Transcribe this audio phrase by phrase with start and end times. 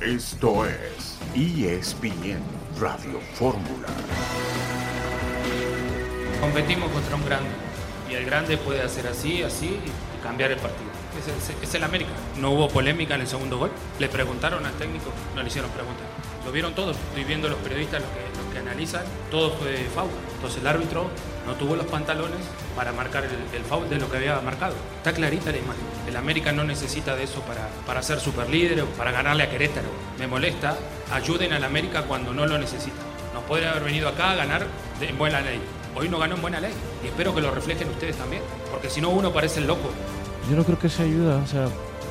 [0.00, 2.40] Esto es ESPN
[2.80, 3.86] Radio Fórmula.
[6.40, 7.50] Competimos contra un grande
[8.10, 10.88] y el grande puede hacer así, así y cambiar el partido.
[11.62, 12.12] Es el, América.
[12.40, 13.70] No hubo polémica en el segundo gol.
[13.98, 16.06] Le preguntaron al técnico, no le hicieron preguntas.
[16.46, 20.08] Lo vieron todos, estoy viendo los periodistas, los que, analizan, todo fue foul.
[20.36, 21.10] Entonces el árbitro
[21.50, 22.38] no tuvo los pantalones
[22.76, 24.74] para marcar el, foul de lo que había marcado.
[24.98, 25.82] Está clarita la imagen.
[26.06, 29.88] El América no necesita de eso para, para ser superlíder o para ganarle a Querétaro.
[30.16, 30.76] Me molesta,
[31.12, 33.02] ayuden al América cuando no lo necesita.
[33.34, 34.64] Nos podría haber venido acá a ganar
[35.00, 35.60] en buena ley.
[35.96, 36.72] Hoy no ganó en buena ley
[37.02, 39.90] y espero que lo reflejen ustedes también, porque si no uno parece el loco.
[40.48, 41.66] Yo no creo que sea ayuda, o sea,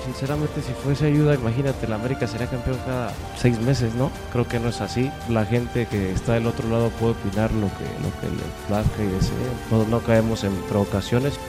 [0.10, 4.12] sinceramente si fuese ayuda, imagínate, la América sería campeón cada seis meses, ¿no?
[4.32, 5.12] Creo que no es así.
[5.30, 9.04] La gente que está del otro lado puede opinar lo que, lo que le plazca
[9.04, 9.36] y desee.
[9.70, 11.40] No, no caemos en provocaciones.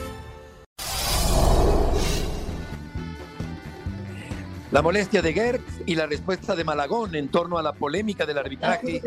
[4.69, 8.37] La molestia de Gertz y la respuesta de Malagón en torno a la polémica del
[8.37, 9.01] arbitraje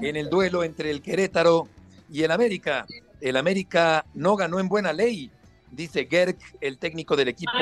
[0.00, 1.68] en el duelo entre el Querétaro
[2.10, 2.86] y el América.
[3.20, 5.30] El América no ganó en buena ley,
[5.70, 7.52] dice Gertz, el técnico del equipo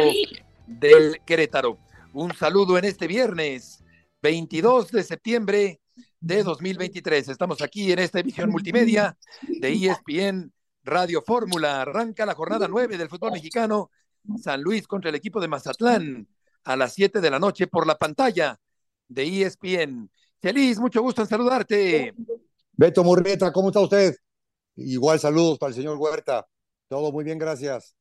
[0.79, 1.79] del Querétaro.
[2.13, 3.83] Un saludo en este viernes
[4.23, 5.81] 22 de septiembre
[6.21, 7.29] de 2023.
[7.29, 10.53] Estamos aquí en esta emisión multimedia de ESPN
[10.85, 11.83] Radio Fórmula.
[11.83, 13.91] Arranca la jornada 9 del fútbol mexicano.
[14.41, 16.29] San Luis contra el equipo de Mazatlán
[16.65, 18.59] a las 7 de la noche por la pantalla
[19.09, 20.09] de ESPN.
[20.41, 22.15] Feliz, mucho gusto en saludarte.
[22.73, 24.15] Beto Murrieta, ¿cómo está usted?
[24.77, 26.47] Igual saludos para el señor Huerta.
[26.89, 27.97] Todo muy bien, gracias.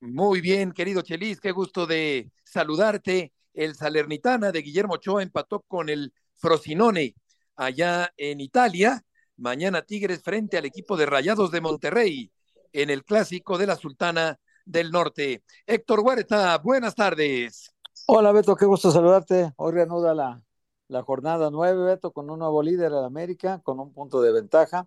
[0.00, 3.32] Muy bien, querido Chelis, qué gusto de saludarte.
[3.54, 7.14] El Salernitana de Guillermo Ochoa empató con el Frosinone
[7.56, 9.02] allá en Italia.
[9.38, 12.30] Mañana Tigres frente al equipo de Rayados de Monterrey
[12.74, 15.42] en el clásico de la Sultana del Norte.
[15.66, 17.72] Héctor Huerta, buenas tardes.
[18.06, 19.54] Hola Beto, qué gusto saludarte.
[19.56, 20.42] Hoy reanuda la,
[20.88, 24.86] la jornada nueve, Beto, con un nuevo líder en América, con un punto de ventaja.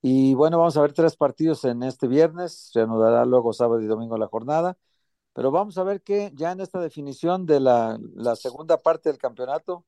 [0.00, 4.16] Y bueno, vamos a ver tres partidos en este viernes, reanudará luego sábado y domingo
[4.16, 4.76] la jornada.
[5.34, 9.18] Pero vamos a ver que ya en esta definición de la, la segunda parte del
[9.18, 9.84] campeonato,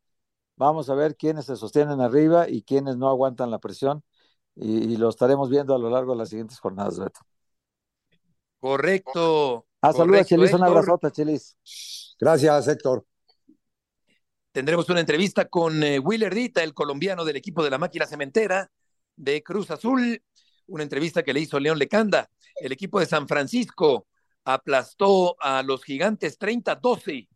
[0.57, 4.05] vamos a ver quiénes se sostienen arriba y quiénes no aguantan la presión.
[4.57, 7.21] Y, y lo estaremos viendo a lo largo de las siguientes jornadas, Beto.
[8.59, 9.67] Correcto.
[9.83, 10.65] Ah, saluda, correcto, Chelis, un Héctor.
[10.65, 11.57] abrazote, Chelis.
[12.19, 13.05] Gracias, Héctor.
[14.53, 18.71] Tendremos una entrevista con eh, Willer Dita, el colombiano del equipo de la máquina cementera
[19.21, 20.23] de Cruz Azul.
[20.67, 22.31] Una entrevista que le hizo León Lecanda.
[22.57, 24.07] El equipo de San Francisco
[24.45, 27.29] aplastó a los gigantes 30-12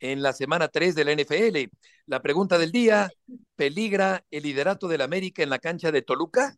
[0.00, 1.70] en la semana 3 de la NFL.
[2.06, 3.10] La pregunta del día,
[3.56, 6.56] ¿peligra el liderato del América en la cancha de Toluca?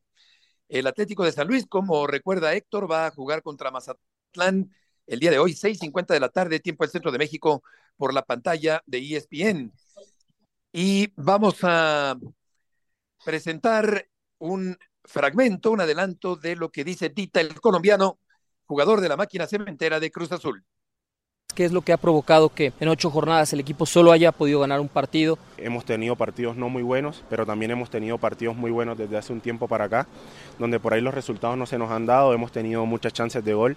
[0.68, 4.70] El Atlético de San Luis, como recuerda Héctor, va a jugar contra Mazatlán
[5.06, 7.62] el día de hoy, 6.50 de la tarde, tiempo del centro de México,
[7.96, 9.72] por la pantalla de ESPN.
[10.72, 12.16] Y vamos a
[13.24, 14.09] presentar
[14.40, 18.18] un fragmento, un adelanto de lo que dice Dita, el colombiano,
[18.66, 20.64] jugador de la máquina cementera de Cruz Azul.
[21.54, 24.60] ¿Qué es lo que ha provocado que en ocho jornadas el equipo solo haya podido
[24.60, 25.36] ganar un partido?
[25.56, 29.32] Hemos tenido partidos no muy buenos, pero también hemos tenido partidos muy buenos desde hace
[29.32, 30.06] un tiempo para acá,
[30.58, 33.52] donde por ahí los resultados no se nos han dado, hemos tenido muchas chances de
[33.52, 33.76] gol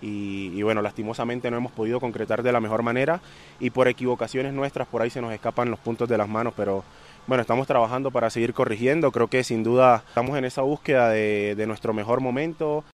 [0.00, 3.20] y, y bueno, lastimosamente no hemos podido concretar de la mejor manera
[3.58, 6.84] y por equivocaciones nuestras por ahí se nos escapan los puntos de las manos, pero
[7.28, 11.64] bueno, estamos trabajando para seguir corrigiendo, creo que sin duda estamos en esa búsqueda de,
[11.66, 12.86] nuestro mejor momento.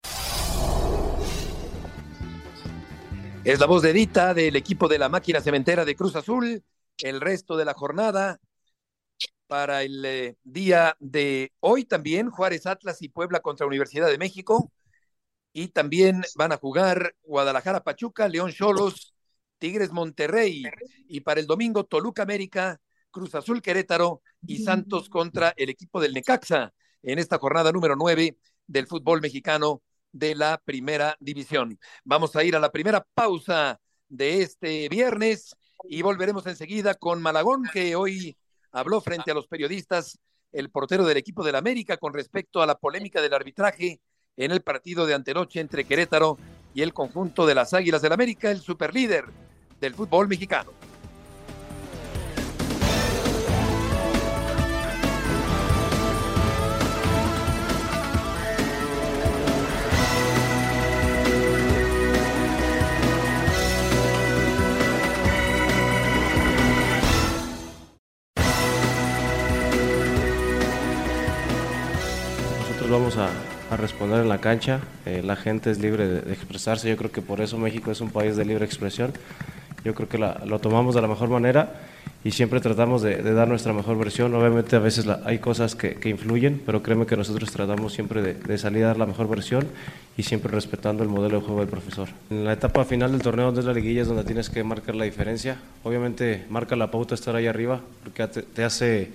[3.45, 6.65] Es la voz de Dita del equipo de la máquina cementera de Cruz Azul.
[6.99, 8.41] El resto de la jornada
[9.47, 14.73] para el eh, día de hoy también Juárez Atlas y Puebla contra Universidad de México.
[15.53, 19.15] Y también van a jugar Guadalajara Pachuca, León Cholos,
[19.59, 20.65] Tigres Monterrey.
[21.07, 22.81] Y para el domingo Toluca América,
[23.15, 28.37] Cruz Azul Querétaro y Santos contra el equipo del Necaxa en esta jornada número 9
[28.67, 31.79] del fútbol mexicano de la primera división.
[32.03, 35.55] Vamos a ir a la primera pausa de este viernes
[35.89, 38.37] y volveremos enseguida con Malagón, que hoy
[38.73, 40.19] habló frente a los periodistas,
[40.51, 44.01] el portero del equipo del América, con respecto a la polémica del arbitraje
[44.37, 46.37] en el partido de antenoche entre Querétaro
[46.75, 49.27] y el conjunto de las Águilas del América, el superlíder
[49.81, 50.73] del fútbol mexicano.
[73.17, 73.33] Vamos
[73.71, 74.81] a, a responder en la cancha.
[75.07, 76.89] Eh, la gente es libre de, de expresarse.
[76.89, 79.13] Yo creo que por eso México es un país de libre expresión.
[79.85, 81.73] Yo creo que la- lo tomamos de la mejor manera
[82.25, 84.35] y siempre tratamos de, dar nuestra mejor versión.
[84.35, 88.85] Obviamente a veces hay cosas que, influyen, pero créeme que nosotros tratamos siempre de, salir
[88.85, 89.67] a dar la mejor versión
[90.17, 92.09] y siempre respetando el modelo de juego del profesor.
[92.31, 94.95] En la etapa final del torneo, donde es la liguilla, es donde tienes que marcar
[94.95, 95.59] la diferencia.
[95.83, 99.11] Obviamente marca la pauta estar ahí arriba, porque te, hace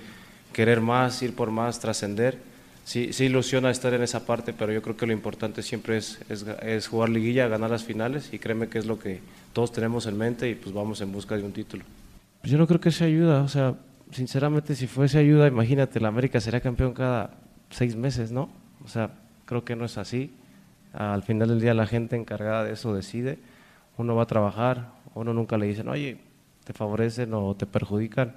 [0.54, 2.49] querer más, ir por más, trascender.
[2.90, 6.20] Sí, sí ilusiona estar en esa parte, pero yo creo que lo importante siempre es,
[6.28, 9.20] es, jugar liguilla, ganar las finales y créeme que es lo que
[9.54, 11.84] todos tenemos en mente y pues vamos en busca de un título.
[12.42, 13.76] Yo no creo que sea ayuda, o sea,
[14.10, 17.36] sinceramente si fuese ayuda, imagínate, la América sería campeón cada
[17.70, 18.50] seis meses, ¿no?
[18.84, 19.12] O sea,
[19.46, 20.34] creo que no es así.
[20.92, 23.38] Al final del día la gente encargada de eso decide.
[23.98, 26.18] Uno va a trabajar, uno nunca le dicen, oye,
[26.64, 28.36] te favorecen o te perjudican.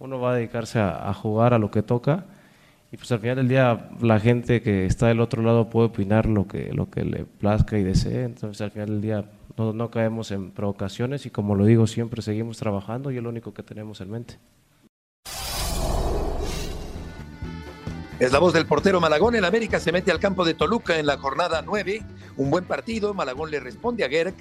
[0.00, 2.24] Uno va a dedicarse a jugar a lo que toca
[2.92, 6.26] y pues al final del día la gente que está del otro lado puede opinar
[6.26, 8.24] lo que, lo que le plazca y desee.
[8.24, 9.24] Entonces al final del día
[9.56, 13.30] no, no caemos en provocaciones y como lo digo siempre seguimos trabajando y es lo
[13.30, 14.38] único que tenemos en mente.
[18.20, 19.34] Es la voz del portero Malagón.
[19.36, 22.02] El América se mete al campo de Toluca en la jornada 9.
[22.36, 23.14] Un buen partido.
[23.14, 24.34] Malagón le responde a Gerg,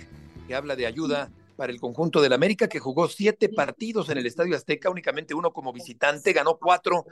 [0.45, 1.30] que habla de ayuda
[1.62, 5.54] para el conjunto del América, que jugó siete partidos en el Estadio Azteca, únicamente uno
[5.54, 7.06] como visitante, ganó cuatro,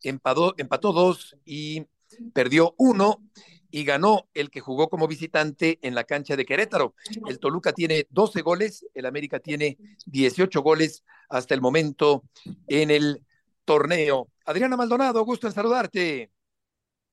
[0.00, 1.84] empató, empató dos y
[2.32, 3.20] perdió uno
[3.68, 6.94] y ganó el que jugó como visitante en la cancha de Querétaro.
[7.26, 12.22] El Toluca tiene 12 goles, el América tiene 18 goles hasta el momento
[12.68, 13.24] en el
[13.64, 14.28] torneo.
[14.44, 16.30] Adriana Maldonado, gusto en saludarte.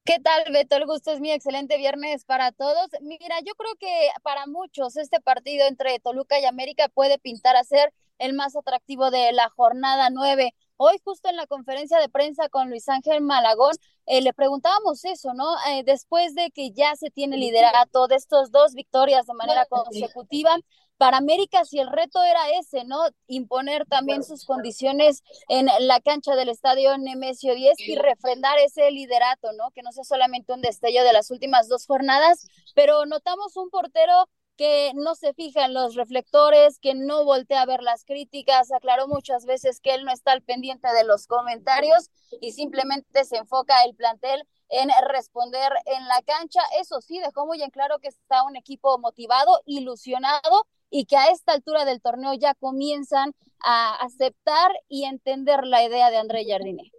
[0.05, 0.75] ¿Qué tal, Beto?
[0.75, 2.89] El gusto es mi excelente viernes para todos.
[2.99, 7.63] Mira, yo creo que para muchos este partido entre Toluca y América puede pintar a
[7.63, 10.55] ser el más atractivo de la jornada nueve.
[10.75, 15.33] Hoy justo en la conferencia de prensa con Luis Ángel Malagón, eh, le preguntábamos eso,
[15.33, 15.55] ¿no?
[15.69, 20.57] Eh, después de que ya se tiene liderato de estos dos victorias de manera consecutiva,
[21.03, 22.97] para América si el reto era ese, ¿no?
[23.27, 29.51] Imponer también sus condiciones en la cancha del estadio Nemesio 10 y refrendar ese liderato,
[29.51, 29.69] ¿no?
[29.71, 34.29] Que no sea solamente un destello de las últimas dos jornadas, pero notamos un portero
[34.55, 39.09] que no se fija en los reflectores, que no voltea a ver las críticas, aclaró
[39.09, 43.83] muchas veces que él no está al pendiente de los comentarios y simplemente se enfoca
[43.83, 46.61] el plantel en responder en la cancha.
[46.79, 51.31] Eso sí, dejó muy en claro que está un equipo motivado, ilusionado y que a
[51.31, 53.33] esta altura del torneo ya comienzan
[53.65, 56.91] a aceptar y entender la idea de André Jardine.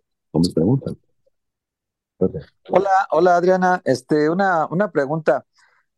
[2.69, 5.47] Hola, hola Adriana, este, una, una pregunta.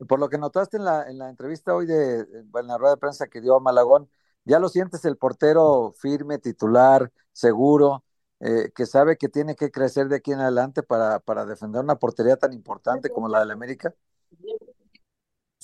[0.06, 3.00] Por lo que notaste en la, en la entrevista hoy de, en la rueda de
[3.00, 4.10] prensa que dio a Malagón,
[4.44, 8.04] ¿ya lo sientes el portero firme, titular, seguro,
[8.40, 11.96] eh, que sabe que tiene que crecer de aquí en adelante para, para defender una
[11.96, 13.94] portería tan importante como la del América?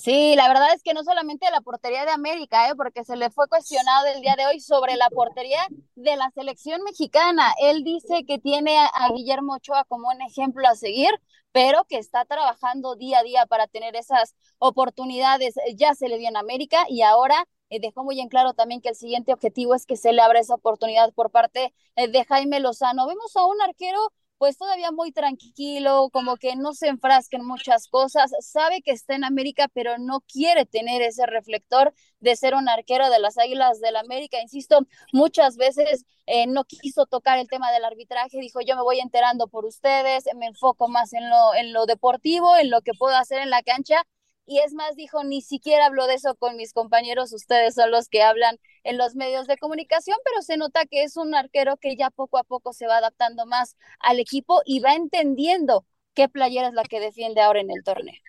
[0.03, 2.75] Sí, la verdad es que no solamente la portería de América, ¿eh?
[2.75, 5.65] porque se le fue cuestionado el día de hoy sobre la portería
[5.95, 7.53] de la selección mexicana.
[7.61, 11.09] Él dice que tiene a, Guillermo Ochoa como un ejemplo a seguir,
[11.53, 15.55] pero que está trabajando día a día para tener esas oportunidades.
[15.77, 18.89] Ya se le dio en América y ahora eh, dejó muy en claro también que
[18.89, 22.59] el siguiente objetivo es que se le abra esa oportunidad por parte eh, de Jaime
[22.59, 23.07] Lozano.
[23.07, 27.87] Vemos a un arquero pues todavía muy tranquilo, como que no se enfrasca en muchas
[27.87, 32.67] cosas, sabe que está en América, pero no quiere tener ese reflector de ser un
[32.67, 34.41] arquero de las Águilas del América.
[34.41, 38.99] Insisto, muchas veces eh, no quiso tocar el tema del arbitraje, dijo yo me voy
[38.99, 43.15] enterando por ustedes, me enfoco más en lo, en lo deportivo, en lo que puedo
[43.15, 44.03] hacer en la cancha
[44.45, 48.09] y es más, dijo, ni siquiera hablo de eso con mis compañeros, ustedes son los
[48.09, 51.95] que hablan en los medios de comunicación, pero se nota que es un arquero que
[51.95, 56.67] ya poco a poco se va adaptando más al equipo y va entendiendo qué playera
[56.67, 58.19] es la que defiende ahora en el torneo.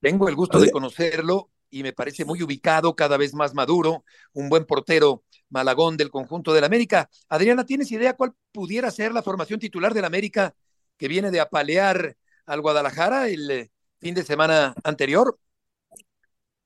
[0.00, 4.48] Tengo el gusto de conocerlo y me parece muy ubicado, cada vez más maduro, un
[4.48, 7.08] buen portero Malagón del conjunto del América.
[7.28, 10.54] Adriana, ¿tienes idea cuál pudiera ser la formación titular del América
[10.96, 13.28] que viene de apalear al Guadalajara?
[13.28, 15.38] El eh, fin de semana anterior?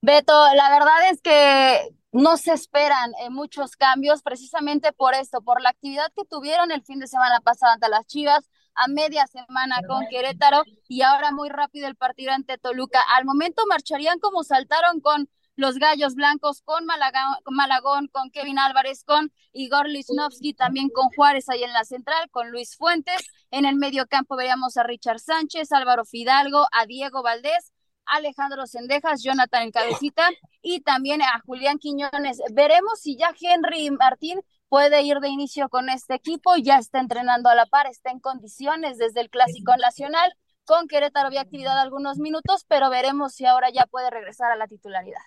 [0.01, 5.61] Beto, la verdad es que no se esperan eh, muchos cambios precisamente por esto, por
[5.61, 9.77] la actividad que tuvieron el fin de semana pasado ante las Chivas, a media semana
[9.87, 13.01] con Querétaro y ahora muy rápido el partido ante Toluca.
[13.15, 19.31] Al momento marcharían como saltaron con los Gallos Blancos, con Malagón, con Kevin Álvarez, con
[19.51, 23.21] Igor Lisnowski, también con Juárez ahí en la central, con Luis Fuentes.
[23.51, 27.71] En el medio campo veríamos a Richard Sánchez, Álvaro Fidalgo, a Diego Valdés,
[28.05, 30.29] Alejandro Sendejas, Jonathan Cabecita
[30.61, 32.41] y también a Julián Quiñones.
[32.51, 37.49] Veremos si ya Henry Martín puede ir de inicio con este equipo, ya está entrenando
[37.49, 40.33] a la par, está en condiciones desde el Clásico Nacional.
[40.65, 44.67] Con Querétaro había actividad algunos minutos, pero veremos si ahora ya puede regresar a la
[44.67, 45.21] titularidad.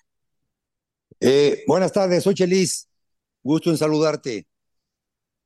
[1.20, 2.88] Eh, buenas tardes, soy Chelis.
[3.42, 4.46] Gusto en saludarte.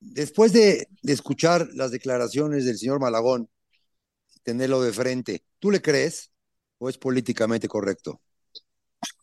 [0.00, 3.48] después de, de escuchar las declaraciones del señor Malagón,
[4.44, 6.32] tenerlo de frente, ¿tú le crees
[6.78, 8.20] o es políticamente correcto?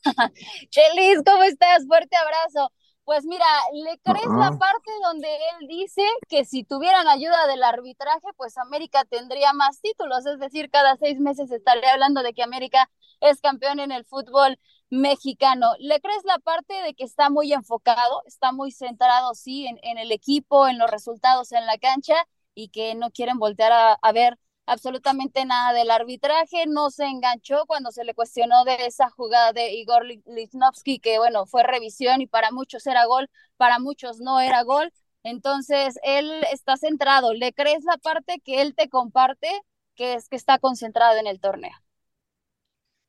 [0.69, 1.85] Chelis, ¿cómo estás?
[1.87, 2.71] Fuerte abrazo.
[3.03, 8.27] Pues mira, ¿le crees la parte donde él dice que si tuvieran ayuda del arbitraje,
[8.35, 10.25] pues América tendría más títulos?
[10.25, 12.89] Es decir, cada seis meses estaría hablando de que América
[13.21, 15.71] es campeón en el fútbol mexicano.
[15.79, 19.97] ¿Le crees la parte de que está muy enfocado, está muy centrado, sí, en, en
[19.97, 22.15] el equipo, en los resultados en la cancha
[22.55, 27.65] y que no quieren voltear a, a ver absolutamente nada del arbitraje, no se enganchó
[27.67, 32.27] cuando se le cuestionó de esa jugada de Igor Lichnowsky, que bueno, fue revisión y
[32.27, 34.91] para muchos era gol, para muchos no era gol.
[35.23, 37.33] Entonces, él está centrado.
[37.33, 39.49] ¿Le crees la parte que él te comparte,
[39.95, 41.71] que es que está concentrado en el torneo?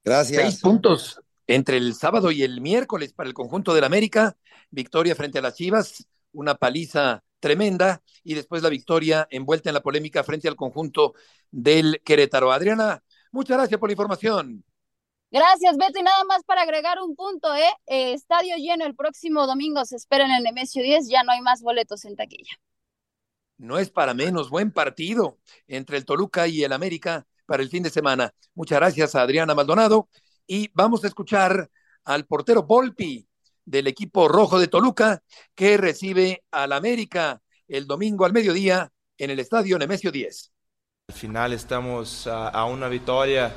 [0.04, 0.36] Gracias.
[0.42, 4.36] Seis puntos entre el sábado y el miércoles para el conjunto del América.
[4.70, 9.82] Victoria frente a las Chivas, una paliza tremenda y después la victoria envuelta en la
[9.82, 11.14] polémica frente al conjunto
[11.50, 12.52] del Querétaro.
[12.52, 13.02] Adriana,
[13.32, 14.62] muchas gracias por la información.
[15.30, 15.98] Gracias, Beto.
[15.98, 17.70] Y nada más para agregar un punto, ¿eh?
[17.86, 18.12] ¿eh?
[18.12, 21.62] estadio lleno el próximo domingo, se espera en el Nemesio 10, ya no hay más
[21.62, 22.58] boletos en taquilla.
[23.56, 27.82] No es para menos, buen partido entre el Toluca y el América para el fin
[27.82, 28.32] de semana.
[28.54, 30.08] Muchas gracias a Adriana Maldonado
[30.48, 31.70] y vamos a escuchar
[32.04, 33.28] al portero Volpi
[33.64, 35.22] del equipo rojo de Toluca
[35.54, 40.52] que recibe al América el domingo al mediodía en el estadio Nemesio 10.
[41.08, 43.54] Al final estamos a, a una victoria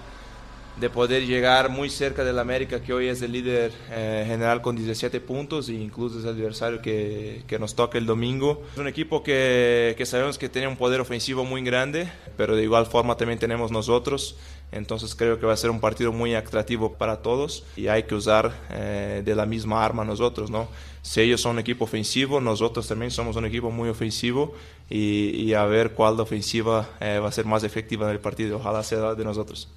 [0.79, 4.75] de poder llegar muy cerca del América, que hoy es el líder eh, general con
[4.75, 8.63] 17 puntos e incluso es el adversario que, que, nos toca el domingo.
[8.71, 12.63] Es un equipo que, que, sabemos que tiene un poder ofensivo muy grande, pero de
[12.63, 14.37] igual forma también tenemos nosotros.
[14.71, 18.15] Entonces creo que va a ser un partido muy atractivo para todos y hay que
[18.15, 20.69] usar eh, de la misma arma nosotros, ¿no?
[21.01, 24.53] Si ellos son un equipo ofensivo, nosotros también somos un equipo muy ofensivo
[24.89, 28.57] y, a ver cuál ofensiva eh, va a ser más efectiva en el partido.
[28.57, 29.67] Ojalá sea de nosotros.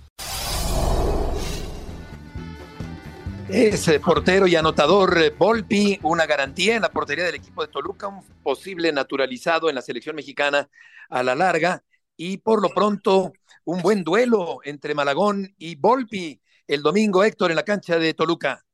[3.48, 8.08] Ese portero y anotador eh, Volpi, una garantía en la portería del equipo de Toluca,
[8.08, 10.68] un posible naturalizado en la selección mexicana
[11.10, 11.82] a la larga.
[12.16, 13.32] Y por lo pronto,
[13.64, 18.64] un buen duelo entre Malagón y Volpi el domingo, Héctor, en la cancha de Toluca.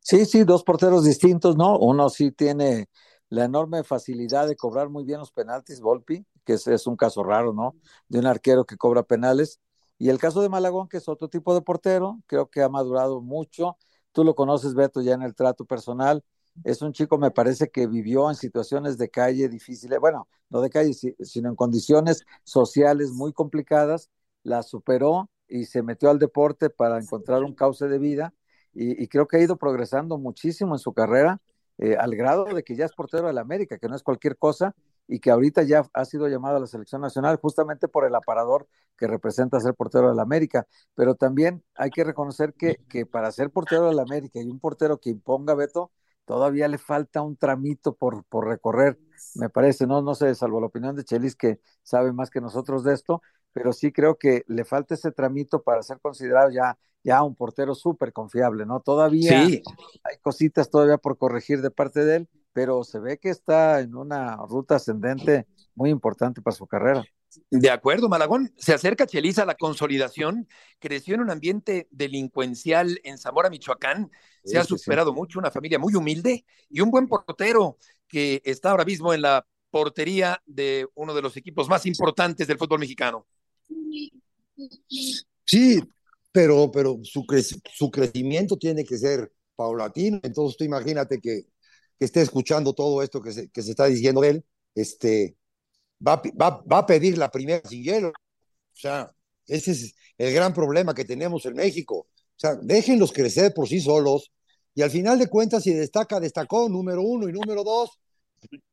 [0.00, 1.78] Sí, sí, dos porteros distintos, ¿no?
[1.78, 2.88] Uno sí tiene
[3.28, 7.52] la enorme facilidad de cobrar muy bien los penaltis, Volpi, que es, un caso raro,
[7.52, 7.74] ¿no?
[8.08, 9.60] De un arquero que cobra penales.
[9.98, 13.20] Y el caso de Malagón, que es otro tipo de portero, creo que ha madurado
[13.20, 13.76] mucho
[14.18, 16.24] Tú lo conoces, Beto, ya en el trato personal.
[16.64, 20.70] Es un chico, me parece, que vivió en situaciones de calle difíciles, bueno, no de
[20.70, 24.10] calle, sino en condiciones sociales muy complicadas,
[24.42, 28.34] la superó y se metió al deporte para encontrar un cauce de vida.
[28.74, 31.40] Y, y creo que ha ido progresando muchísimo en su carrera,
[31.78, 34.36] eh, al grado de que ya es portero de la América, que no es cualquier
[34.36, 34.74] cosa,
[35.06, 38.68] y que ahorita ya ha sido llamado a la selección nacional justamente por el aparador
[38.96, 40.66] que representa ser portero de la América.
[40.94, 44.60] Pero también hay que reconocer que, que para ser portero de la América y un
[44.60, 45.92] portero que imponga veto,
[46.26, 48.98] todavía le falta un tramito por, por recorrer,
[49.34, 52.84] me parece, no, no sé, salvo la opinión de Chelis que sabe más que nosotros
[52.84, 53.22] de esto,
[53.58, 57.74] pero sí creo que le falta ese tramito para ser considerado ya, ya un portero
[57.74, 58.78] súper confiable, ¿no?
[58.78, 59.62] Todavía hay
[60.22, 64.36] cositas todavía por corregir de parte de él, pero se ve que está en una
[64.48, 67.02] ruta ascendente muy importante para su carrera.
[67.50, 68.54] De acuerdo, Malagón.
[68.56, 70.46] Se acerca Chelis a la consolidación.
[70.78, 74.08] Creció en un ambiente delincuencial en Zamora, Michoacán.
[74.44, 75.16] Se sí, ha superado sí.
[75.16, 79.44] mucho, una familia muy humilde y un buen portero que está ahora mismo en la
[79.70, 83.26] portería de uno de los equipos más importantes del fútbol mexicano.
[85.44, 85.80] Sí,
[86.32, 90.20] pero, pero su, cre su crecimiento tiene que ser paulatino.
[90.22, 91.46] Entonces tú imagínate que
[91.98, 95.36] que esté escuchando todo esto que se, está diciendo él, este,
[96.06, 96.22] va,
[96.70, 98.08] a pedir la primera sin hielo.
[98.10, 98.12] O
[98.80, 99.12] sea,
[99.46, 102.06] ese es el gran problema que tenemos en México.
[102.06, 104.30] O sea, déjenlos crecer por sí solos
[104.74, 107.98] y al final de cuentas, si destaca, destacó número uno y número dos,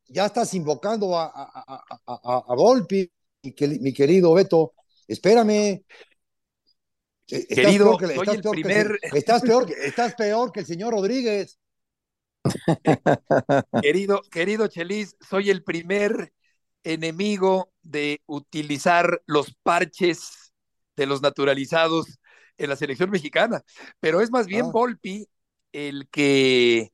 [0.08, 2.56] ya estás invocando a, a, a,
[3.80, 4.74] mi querido Beto.
[5.08, 5.84] Espérame,
[7.28, 9.00] Querido, estás peor que, estás el peor primer...
[9.00, 11.60] que, estás, peor, estás peor que el señor Rodríguez.
[13.82, 16.32] querido, querido Chelis, soy el primer
[16.84, 20.54] enemigo de utilizar los parches
[20.96, 22.20] de los naturalizados
[22.58, 23.64] en la selección mexicana,
[24.00, 24.72] pero es más bien ah.
[24.72, 25.28] Volpi
[25.72, 26.94] el que,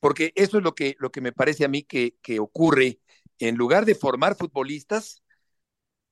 [0.00, 2.98] porque eso es lo que, lo que me parece a mí que, que ocurre,
[3.38, 5.22] en lugar de formar futbolistas,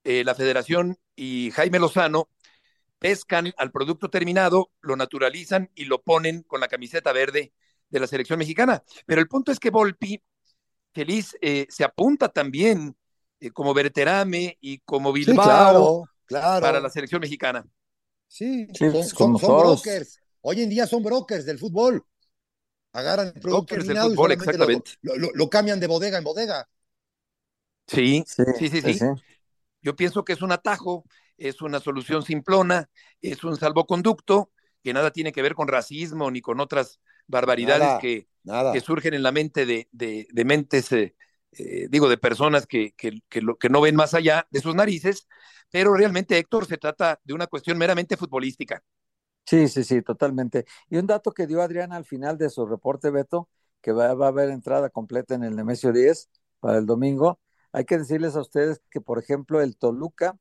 [0.04, 2.28] eh, la federación y Jaime Lozano
[2.98, 7.52] pescan al producto terminado, lo naturalizan y lo ponen con la camiseta verde
[7.90, 8.82] de la selección mexicana.
[9.06, 10.22] Pero el punto es que Volpi
[10.92, 12.96] Feliz eh, se apunta también
[13.40, 16.62] eh, como Berterame y como Sí, Bilbao claro, claro.
[16.62, 17.66] para la selección mexicana.
[18.28, 20.20] Sí, Sí, son, pues, son- brokers.
[20.42, 22.04] Hoy en día son brokers del fútbol.
[22.92, 24.90] Agarran el producto Brokers del terminado y fútbol, solamente exactamente.
[25.02, 26.68] Lo, lo- lo cambian de bodega en bodega.
[27.86, 28.98] Sí, Sí, sí, sí, sí.
[29.84, 31.06] Yo pienso que es un atajo,
[31.38, 32.90] es una solución simplona,
[33.22, 37.98] es un salvoconducto que nada tiene que ver con racismo ni con otras barbaridades Nada,
[37.98, 38.72] que, nada.
[38.72, 41.16] que surgen en la mente de, de- de mentes, eh,
[41.52, 44.74] eh, digo, de personas que, que, que lo- que no ven más allá de sus
[44.74, 45.28] narices,
[45.70, 48.82] pero realmente, Héctor, se trata de una cuestión meramente futbolística.
[49.46, 50.64] Sí, sí, sí, totalmente.
[50.88, 53.48] Y un dato que dio Adriana al final de su reporte, Beto,
[53.82, 57.38] que va, va a haber entrada completa en el Nemesio 10 para el domingo.
[57.74, 60.38] Hay que decirles a ustedes que, por ejemplo, el Toluca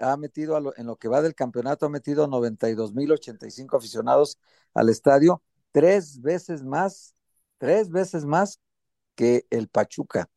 [0.00, 4.38] ha metido, a lo- en lo que va del campeonato, ha metido 92.085 aficionados
[4.74, 7.14] al estadio, tres veces más,
[7.58, 8.60] tres veces más
[9.16, 10.30] que el Pachuca.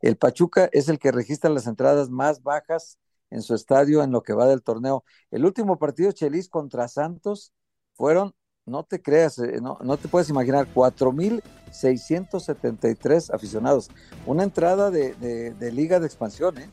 [0.00, 2.98] El Pachuca es el que registra las entradas más bajas
[3.30, 5.04] en su estadio en lo que va del torneo.
[5.30, 7.52] El último partido, Chelis contra Santos,
[7.94, 8.34] fueron,
[8.66, 13.90] no te creas, eh, no, no te puedes imaginar, 4.673 aficionados.
[14.26, 16.68] Una entrada de, de- de liga de expansión, ¿eh?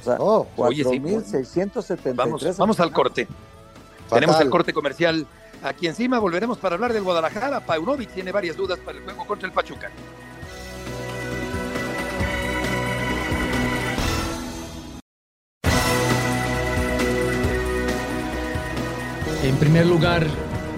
[0.00, 3.26] O sea, Oh, Oye, sí, 4.673 Vamos, vamos al corte.
[3.26, 4.10] fatal.
[4.20, 5.26] Tenemos el corte comercial
[5.62, 6.18] aquí encima.
[6.18, 7.64] Volveremos para hablar del Guadalajara.
[7.64, 9.88] Paunovic tiene varias dudas para el juego contra el Pachuca.
[19.42, 20.26] En primer lugar,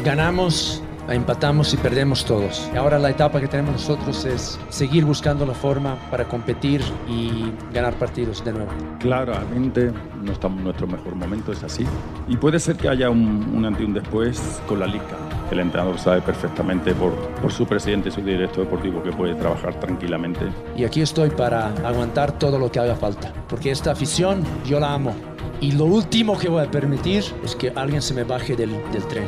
[0.02, 2.68] ganamos, empatamos y perdemos todos.
[2.76, 7.94] Ahora la etapa que tenemos nosotros es seguir buscando la forma para competir y ganar
[7.94, 8.70] partidos de nuevo.
[8.98, 9.92] Claramente
[10.22, 11.86] no estamos en nuestro mejor momento, es así.
[12.28, 15.04] Y puede ser que haya un, un antes y un después con la liga.
[15.50, 19.78] El entrenador sabe perfectamente por, por su presidente y su director deportivo que puede trabajar
[19.78, 20.46] tranquilamente.
[20.76, 24.94] Y aquí estoy para aguantar todo lo que haga falta, porque esta afición yo la
[24.94, 25.14] amo.
[25.60, 29.04] Y lo último que voy a permitir es que alguien se me baje del, del
[29.08, 29.24] tren.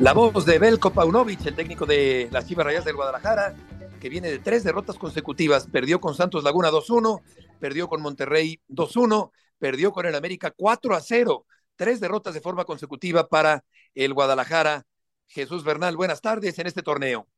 [0.00, 3.54] La voz de Belko Paunovic, el técnico de las Chivas Rayas del Guadalajara,
[4.00, 5.68] que viene de tres derrotas consecutivas.
[5.68, 7.22] Perdió con Santos Laguna 2-1,
[7.60, 11.44] perdió con Monterrey 2-1, perdió con el América 4-0.
[11.76, 14.84] Tres derrotas de forma consecutiva para el Guadalajara.
[15.28, 17.28] Jesús Bernal, buenas tardes en este torneo.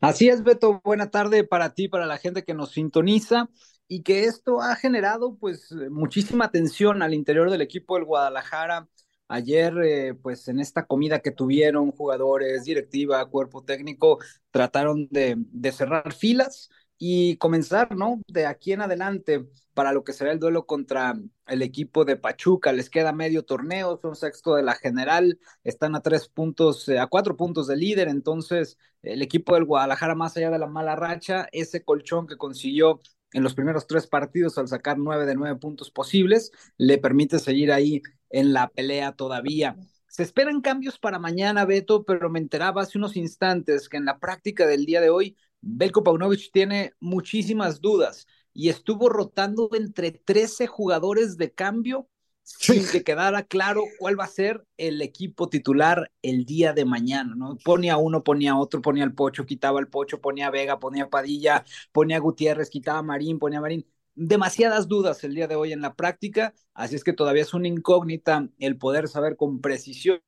[0.00, 0.80] Así es, Beto.
[0.82, 3.48] Buena tarde para ti, para la gente que nos sintoniza
[3.86, 8.88] y que esto ha generado pues muchísima tensión al interior del equipo del Guadalajara.
[9.28, 14.18] Ayer, eh, pues en esta comida que tuvieron jugadores, directiva, cuerpo técnico,
[14.50, 18.20] trataron de, de cerrar filas y comenzar, ¿no?
[18.28, 21.14] De aquí en adelante para lo que será el duelo contra
[21.46, 22.72] el equipo de Pachuca.
[22.72, 27.06] Les queda medio torneo, son sexto de la general, están a tres puntos, eh, a
[27.06, 31.48] cuatro puntos de líder, entonces el equipo del Guadalajara, más allá de la mala racha,
[31.52, 33.00] ese colchón que consiguió
[33.32, 37.72] en los primeros tres partidos al sacar nueve de nueve puntos posibles, le permite seguir
[37.72, 39.76] ahí en la pelea todavía.
[40.08, 44.18] Se esperan cambios para mañana, Beto, pero me enteraba hace unos instantes que en la
[44.18, 50.66] práctica del día de hoy, Belko Paunovic tiene muchísimas dudas y estuvo rotando entre 13
[50.66, 52.08] jugadores de cambio
[52.42, 57.34] sin que quedara claro cuál va a ser el equipo titular el día de mañana,
[57.36, 57.56] ¿no?
[57.64, 62.18] Ponía uno, ponía otro, ponía el Pocho, quitaba el Pocho, ponía Vega, ponía Padilla, ponía
[62.18, 63.86] Gutiérrez, quitaba Marín, ponía Marín.
[64.14, 67.68] Demasiadas dudas el día de hoy en la práctica, así es que todavía es una
[67.68, 70.20] incógnita el poder saber con precisión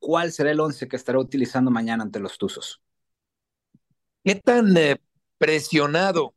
[0.00, 2.82] cuál será el once que estará utilizando mañana ante los Tuzos.
[4.24, 4.96] ¿Qué tan eh,
[5.38, 6.34] presionado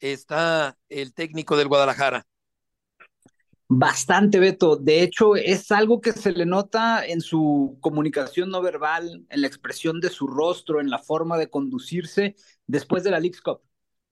[0.00, 2.26] está el técnico del Guadalajara?
[3.72, 4.74] Bastante, Beto.
[4.74, 9.46] De hecho, es algo que se le nota en su comunicación no verbal, en la
[9.46, 12.34] expresión de su rostro, en la forma de conducirse
[12.66, 13.60] después de la Leagues Cup.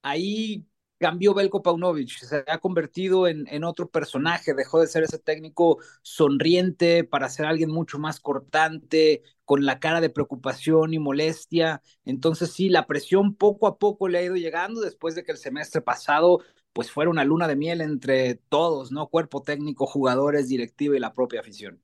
[0.03, 0.68] Ahí
[0.99, 5.79] cambió Belko Paunovic, se ha convertido en, en, otro personaje, dejó de ser ese técnico
[6.03, 11.83] sonriente para ser alguien mucho más cortante, con la cara de preocupación y molestia.
[12.05, 15.39] Entonces sí, la presión poco a poco le ha ido llegando después de que el
[15.39, 16.41] semestre pasado
[16.73, 19.09] pues fuera una luna de miel entre todos, ¿no?
[19.09, 21.83] Cuerpo técnico, jugadores, directiva y la propia afición.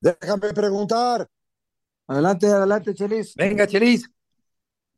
[0.00, 1.28] Déjame preguntar.
[2.06, 3.34] Adelante, adelante, Chelis.
[3.36, 4.10] Venga, Chelis.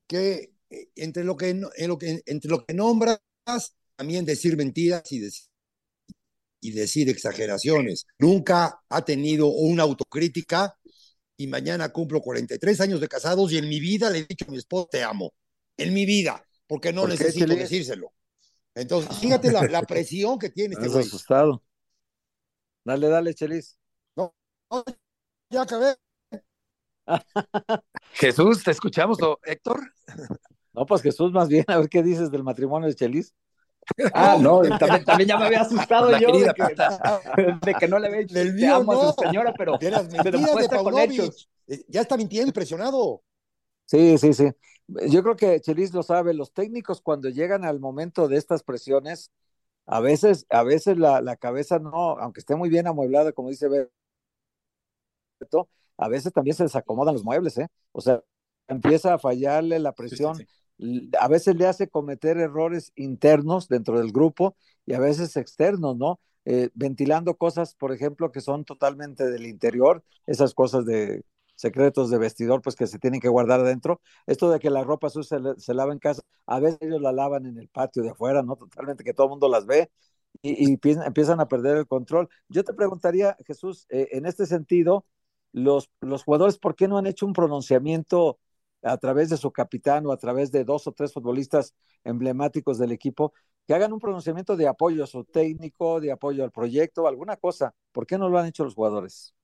[0.07, 0.55] Que
[0.96, 3.20] entre lo que, en lo que, entre lo que nombras,
[3.96, 5.46] también decir mentiras y decir,
[6.61, 8.07] y decir exageraciones.
[8.18, 10.74] Nunca ha tenido una autocrítica
[11.37, 14.50] y mañana cumplo 43 años de casados y en mi vida le he dicho a
[14.50, 15.33] mi esposa te amo.
[15.76, 18.12] En mi vida, porque no ¿Por qué, necesito decírselo.
[18.74, 21.07] Entonces, fíjate la, la presión que tiene este Estás güey.
[21.07, 21.62] asustado.
[22.85, 23.76] Dale, dale, Chelis.
[24.16, 24.35] No,
[24.70, 24.85] no,
[25.50, 25.96] ya acabé.
[28.14, 29.92] Jesús, ¿te escuchamos, o Héctor?
[30.74, 33.34] No, pues Jesús, más bien, a ver qué dices del matrimonio de Chelis.
[34.12, 36.62] Ah, no, también, también, ya me había asustado yo de que,
[37.66, 39.00] de que, no le había dicho Del mío, amo no.
[39.02, 41.48] a su señora, pero De las de con hechos.
[41.66, 43.22] Eh, Ya está mintiendo, impresionado.
[43.87, 44.50] Sí, sí, sí.
[45.08, 46.34] Yo creo que Chelis lo sabe.
[46.34, 49.30] Los técnicos cuando llegan al momento de estas presiones,
[49.87, 53.68] a veces, a veces la, la cabeza no, aunque esté muy bien amueblada, como dice
[55.40, 57.68] Beto, a veces también se les acomodan los muebles, ¿eh?
[57.92, 58.22] O sea,
[58.68, 60.37] empieza a fallarle la presión.
[61.20, 64.56] A veces le hace cometer errores internos dentro del grupo
[64.87, 66.20] y a veces externos, ¿no?
[66.44, 72.18] Eh, ventilando cosas, por ejemplo, que son totalmente del interior, esas cosas de secretos de
[72.18, 74.00] vestidor, pues que se tienen que guardar adentro.
[74.26, 77.46] Esto de que la ropa se, se lava en casa, a veces ellos la lavan
[77.46, 78.56] en el patio de afuera, ¿no?
[78.56, 79.90] Totalmente que todo el mundo las ve
[80.42, 82.28] y, empiezan a perder el control.
[82.48, 85.06] Yo te preguntaría, Jesús, eh, en este sentido,
[85.52, 88.38] los, los jugadores, ¿por qué no han hecho un pronunciamiento
[88.85, 92.92] a través de su capitán o a través de dos o tres futbolistas emblemáticos del
[92.92, 93.33] equipo,
[93.66, 97.75] que hagan un pronunciamiento de apoyo a su técnico, de apoyo al proyecto, alguna cosa.
[97.92, 99.35] ¿Por qué no lo han hecho los jugadores?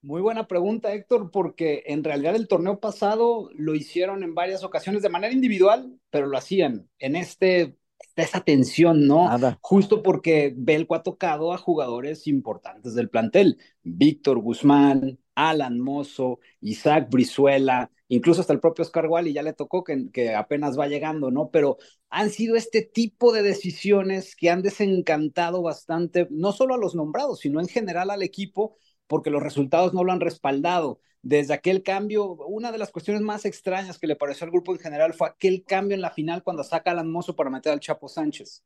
[0.00, 5.02] Muy buena pregunta, Héctor, porque en realidad el torneo pasado lo hicieron en varias ocasiones
[5.02, 7.76] de manera individual, pero lo hacían en este
[8.16, 9.28] esa tensión, ¿no?
[9.28, 9.58] Nada.
[9.60, 17.08] Justo porque Belco ha tocado a jugadores importantes del plantel, Víctor Guzmán, Alan Mozo, Isaac
[17.10, 21.50] Brizuela, incluso hasta el propio Oscar Wally ya le tocó que, apenas va llegando, ¿no?
[21.50, 21.78] Pero
[22.10, 27.40] han sido este tipo de decisiones que han desencantado bastante, no solo a los nombrados,
[27.40, 31.00] sino en general al equipo, porque los resultados no lo han respaldado.
[31.22, 34.78] Desde aquel cambio, una de las cuestiones más extrañas que le pareció al grupo en
[34.78, 37.80] general fue aquel cambio en la final cuando saca a Alan Mozo para meter al
[37.80, 38.62] Chapo Sánchez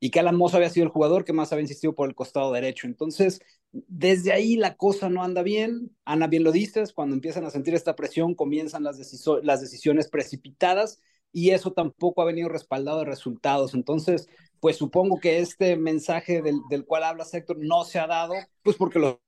[0.00, 2.50] y que Alan Mozo había sido el jugador que más había insistido por el costado
[2.52, 2.86] derecho.
[2.86, 5.94] Entonces, desde ahí la cosa no anda bien.
[6.06, 8.98] Ana, bien lo dices, cuando empiezan a sentir esta presión, comienzan las,
[9.42, 11.00] las decisiones precipitadas
[11.32, 13.74] y eso tampoco ha venido respaldado de resultados.
[13.74, 14.26] Entonces,
[14.58, 18.76] pues supongo que este mensaje del, del cual habla Héctor no se ha dado, pues
[18.76, 19.18] porque los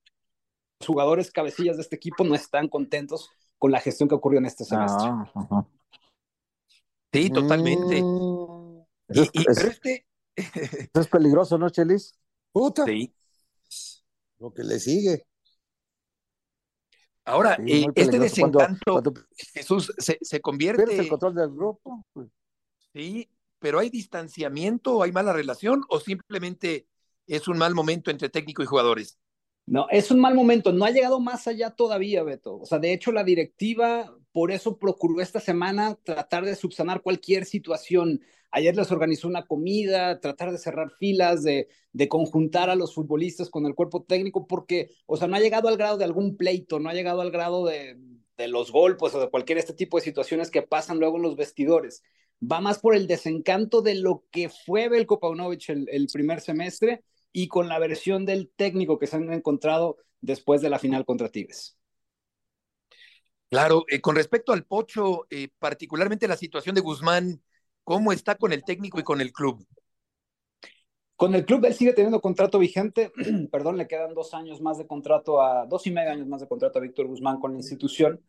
[0.84, 4.64] jugadores cabecillas de este equipo no están contentos con la gestión que ocurrió en este
[4.64, 5.08] semestre.
[5.08, 5.66] Ah.
[7.12, 8.02] Sí, totalmente.
[8.02, 12.18] Mm, Y, es, y- pero este, es peligroso, ¿no, Chelis?
[12.52, 13.12] Puta, sí.
[14.38, 15.24] lo que le sigue.
[17.24, 18.18] Ahora, Sí, eh, este.
[18.40, 19.14] Cuando- desencanto, cuando
[19.54, 22.04] Jesús, se, se pierdes el convierte, control del grupo.
[22.12, 22.28] pues,
[22.92, 26.88] sí, pero hay distanciamiento, hay mala relación o simplemente
[27.26, 29.18] es un mal momento entre técnico y jugadores.
[29.66, 32.56] No, es un mal momento, no ha llegado más allá todavía, Beto.
[32.56, 37.44] O sea, de hecho, la directiva por eso procuró esta semana tratar de subsanar cualquier
[37.44, 38.20] situación.
[38.52, 41.68] Ayer les organizó una comida, tratar de cerrar filas, de,
[42.08, 45.76] conjuntar a los futbolistas con el cuerpo técnico, porque, o sea, no ha llegado al
[45.76, 47.98] grado de algún pleito, no ha llegado al grado de,
[48.48, 52.02] los golpes o de cualquier este tipo de situaciones que pasan luego en los vestidores.
[52.42, 57.04] Va más por el desencanto de lo que fue Belko Paunovic el, el primer semestre
[57.32, 61.28] y con la versión del técnico que se han encontrado después de la final contra
[61.30, 61.76] Tigres.
[63.52, 67.42] Claro, eh, con respecto al Pocho, eh, particularmente la situación de Guzmán,
[67.84, 69.66] ¿cómo está con el técnico y con el club?
[71.16, 73.12] Con el club él sigue teniendo contrato vigente,
[73.52, 76.48] perdón, le quedan dos años más de contrato a, dos y medio años más de
[76.48, 78.20] contrato a Víctor Guzmán con la institución.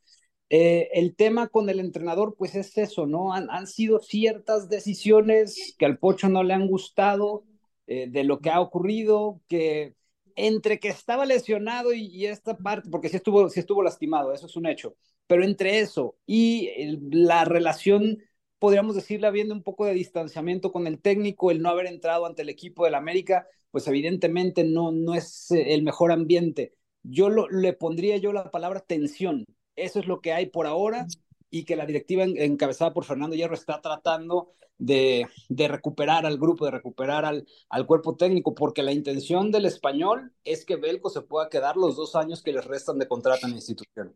[0.49, 3.33] Eh, el tema con el entrenador, pues es eso, ¿no?
[3.33, 7.43] Han, han sido ciertas decisiones que al Pocho no le han gustado
[7.87, 9.95] eh, de lo que ha ocurrido, que
[10.35, 14.45] entre que estaba lesionado y, y esta parte, porque sí estuvo, sí estuvo lastimado, eso
[14.45, 14.95] es un hecho,
[15.27, 18.19] pero entre eso y el, la relación
[18.63, 22.43] podríamos decirle, habiendo un poco de distanciamiento con el técnico, el no haber entrado ante
[22.43, 26.73] el equipo del América, pues evidentemente no, no es eh, el mejor ambiente.
[27.02, 29.43] Yo lo, le pondría yo la palabra tensión.
[29.76, 31.08] Eso es lo que hay por ahora
[31.49, 36.38] y que la directiva en, encabezada por Fernando Hierro está tratando de, de recuperar al
[36.38, 41.10] grupo, de recuperar al, al, cuerpo técnico, porque la intención del español es que Belco
[41.10, 44.15] se pueda quedar los dos años que les restan de contrato en la institución.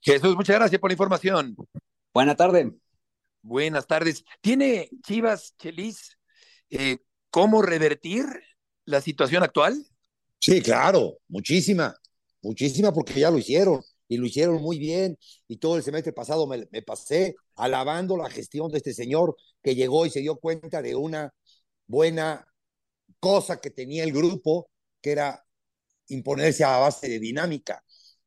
[0.00, 1.56] Jesús, muchas gracias por la información.
[2.14, 2.72] Buena tarde.
[3.42, 4.24] Buenas tardes.
[4.40, 6.16] ¿Tiene Chivas Chelis
[6.70, 6.98] eh,
[7.30, 8.24] cómo revertir
[8.84, 9.84] la situación actual?
[10.38, 11.94] Sí, claro, muchísima,
[12.40, 16.46] muchísima porque ya lo hicieron y lo hicieron muy bien y todo el semestre pasado
[16.46, 20.82] me, me, pasé alabando la gestión de este señor que llegó y se dio cuenta
[20.82, 21.32] de una
[21.86, 22.46] buena
[23.18, 25.44] cosa que tenía el grupo, que era
[26.08, 27.82] imponerse a base de dinámica.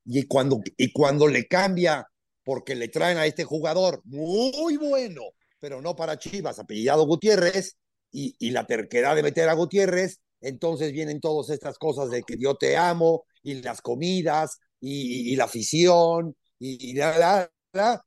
[0.06, 2.06] Y cuando, y cuando le cambia
[2.45, 5.23] porque le traen a este jugador muy bueno,
[5.60, 7.75] pero no para Chivas, apellidado Gutiérrez,
[8.12, 12.36] y, y la terquedad de meter a Gutiérrez, entonces vienen todas estas cosas de que
[12.38, 18.05] yo te amo, y las comidas, y, y la afición, y, la, la,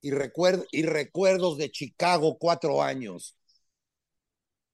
[0.00, 3.36] y, recuerd, y recuerdos de Chicago cuatro años.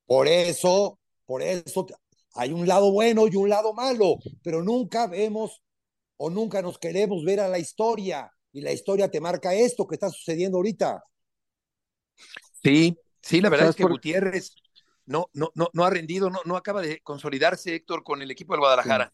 [0.05, 1.87] Por eso, por eso
[2.35, 5.63] hay un lado bueno y un lado malo, pero nunca vemos
[6.19, 9.95] o nunca nos queremos ver a la historia y la historia te marca esto que
[9.95, 11.03] está sucediendo ahorita.
[12.63, 14.55] Sí, sí, la verdad es que Gutiérrez
[15.07, 18.53] no, no, no, no ha rendido, no, no acaba de consolidarse, Héctor, con el equipo
[18.53, 19.13] del Guadalajara.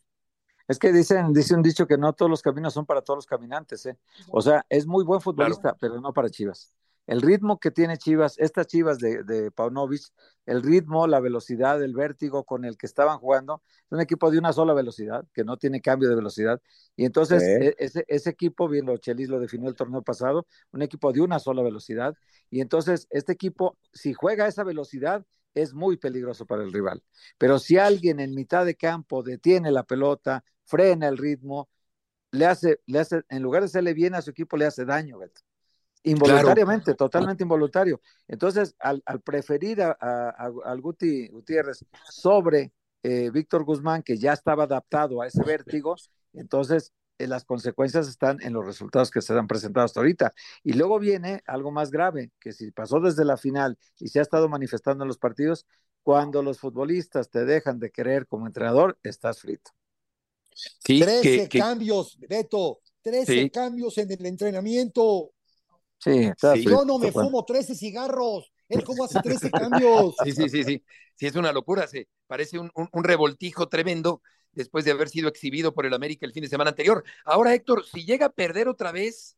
[0.69, 3.27] Es que dicen, dice un dicho que no todos los caminos son para todos los
[3.27, 3.97] caminantes, ¿eh?
[4.31, 6.75] O sea, es muy buen futbolista, pero no para Chivas.
[7.07, 10.03] El ritmo que tiene Chivas, estas Chivas de, de Paunovic,
[10.45, 14.39] el ritmo, la velocidad, el vértigo con el que estaban jugando, es un equipo de
[14.39, 16.61] una sola velocidad, que no tiene cambio de velocidad.
[16.97, 20.83] Y entonces e, ese, ese, equipo, bien lo Chelis lo definió el torneo pasado, un
[20.83, 22.17] equipo de una sola velocidad.
[22.51, 27.03] Y entonces este equipo, si juega a esa velocidad, es muy peligroso para el rival.
[27.39, 31.69] Pero si alguien en mitad de campo detiene la pelota, frena el ritmo,
[32.31, 35.19] le hace, le hace, en lugar de hacerle bien a su equipo, le hace daño,
[35.19, 35.41] Beto.
[36.03, 38.01] Involuntariamente, totalmente involuntario.
[38.29, 39.93] Entonces, al, preferir a,
[40.31, 45.95] al Guti Gutiérrez sobre eh, Víctor Guzmán, que ya estaba adaptado a ese vértigo,
[46.33, 50.35] entonces eh, las consecuencias están en los resultados que se han presentado hasta ahorita.
[50.65, 54.23] Y luego viene algo más grave, que si pasó desde la final y se ha
[54.23, 55.67] estado manifestando en los partidos,
[56.03, 59.71] cuando los futbolistas te dejan de querer como entrenador, estás frito.
[60.53, 65.33] Sí, 13 cambios, Beto, 13 cambios en el entrenamiento.
[65.99, 66.31] Sí,
[66.63, 68.53] Yo no me fumo 13 cigarros.
[68.69, 70.15] Él cómo hace 13 cambios.
[70.25, 70.85] Sí, sí, sí, sí.
[71.15, 71.87] Sí, es una locura.
[71.87, 76.33] Se parece un, un, revoltijo tremendo después de haber sido exhibido por el América el
[76.33, 77.05] fin de semana anterior.
[77.25, 79.37] Ahora, Héctor, si llega a perder otra vez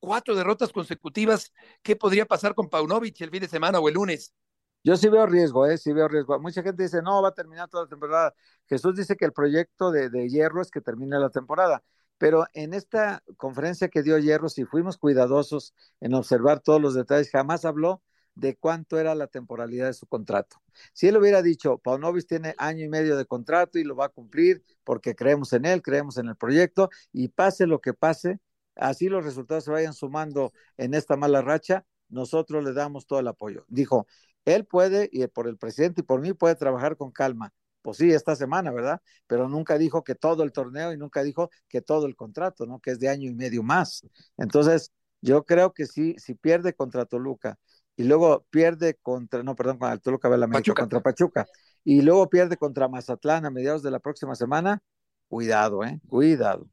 [0.00, 4.34] cuatro derrotas consecutivas, ¿qué podría pasar con Paunovic el fin de semana o el lunes?
[4.82, 5.78] Yo sí veo riesgo, ¿eh?
[5.78, 6.38] Sí veo riesgo.
[6.38, 8.34] Mucha gente dice, no, va a terminar toda la temporada.
[8.68, 11.82] Jesús dice que el proyecto de, de Hierro es que termine la temporada.
[12.18, 17.30] Pero en esta conferencia que dio Hierro, si fuimos cuidadosos en observar todos los detalles,
[17.30, 18.02] jamás habló
[18.34, 20.60] de cuánto era la temporalidad de su contrato.
[20.92, 24.08] Si él hubiera dicho, Paunovis tiene año y medio de contrato y lo va a
[24.08, 28.40] cumplir porque creemos en él, creemos en el proyecto y pase lo que pase,
[28.74, 33.28] así los resultados se vayan sumando en esta mala racha, nosotros le damos todo el
[33.28, 33.64] apoyo.
[33.68, 34.06] Dijo,
[34.44, 37.52] él puede, y por el presidente y por mí, puede trabajar con calma.
[37.84, 39.02] Pues sí, esta semana, ¿verdad?
[39.26, 42.80] Pero nunca dijo que todo el torneo y nunca dijo que todo el contrato, ¿no?
[42.80, 44.06] Que es de año y medio más.
[44.38, 47.58] Entonces, yo creo que sí, si pierde contra Toluca
[47.94, 51.46] y luego pierde contra, no, perdón, contra Toluca la América, contra Pachuca,
[51.84, 54.82] y luego pierde contra Mazatlán a mediados de la próxima semana,
[55.28, 56.00] cuidado, ¿eh?
[56.08, 56.66] Cuidado.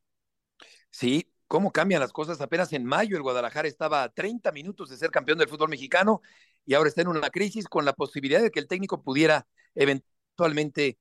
[0.91, 2.39] Sí, cómo cambian las cosas.
[2.39, 6.21] Apenas en mayo el Guadalajara estaba a 30 minutos de ser campeón del fútbol mexicano
[6.65, 9.45] y ahora está en una crisis con la posibilidad de que el técnico pudiera
[9.75, 10.10] eventualmente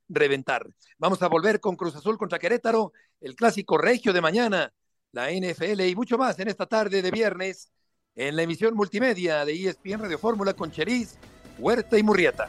[0.09, 0.66] reventar.
[0.98, 4.72] Vamos a volver con Cruz Azul contra Querétaro, el clásico regio de mañana,
[5.12, 7.70] la NFL y mucho más en esta tarde de viernes
[8.14, 11.16] en la emisión multimedia de ESPN Radio Fórmula con Cheris,
[11.59, 12.48] Huerta y Murrieta.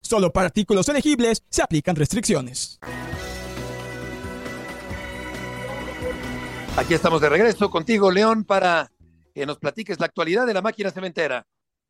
[0.00, 2.78] Solo para artículos elegibles se aplican restricciones.
[6.76, 8.90] Aquí estamos de regreso contigo, León, para
[9.34, 11.46] que nos platiques la actualidad de la máquina cementera.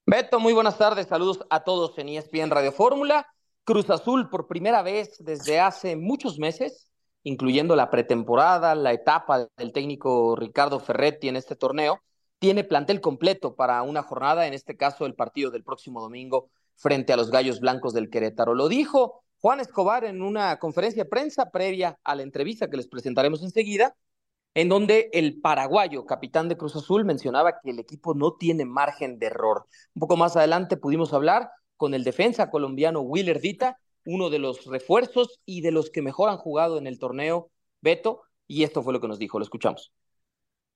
[0.06, 1.06] Beto, muy buenas tardes.
[1.06, 3.26] Saludos a todos en ESPN Radio Fórmula.
[3.64, 6.90] Cruz Azul por primera vez desde hace muchos meses,
[7.22, 12.00] incluyendo la pretemporada, la etapa del técnico Ricardo Ferretti en este torneo,
[12.38, 17.12] tiene plantel completo para una jornada, en este caso el partido del próximo domingo frente
[17.12, 18.54] a los Gallos Blancos del Querétaro.
[18.54, 22.88] Lo dijo Juan Escobar en una conferencia de prensa previa a la entrevista que les
[22.88, 23.94] presentaremos enseguida,
[24.54, 29.18] en donde el paraguayo, capitán de Cruz Azul, mencionaba que el equipo no tiene margen
[29.18, 29.66] de error.
[29.94, 34.64] Un poco más adelante pudimos hablar con el defensa colombiano Willer Dita, uno de los
[34.66, 38.92] refuerzos y de los que mejor han jugado en el torneo Beto, y esto fue
[38.92, 39.92] lo que nos dijo, lo escuchamos.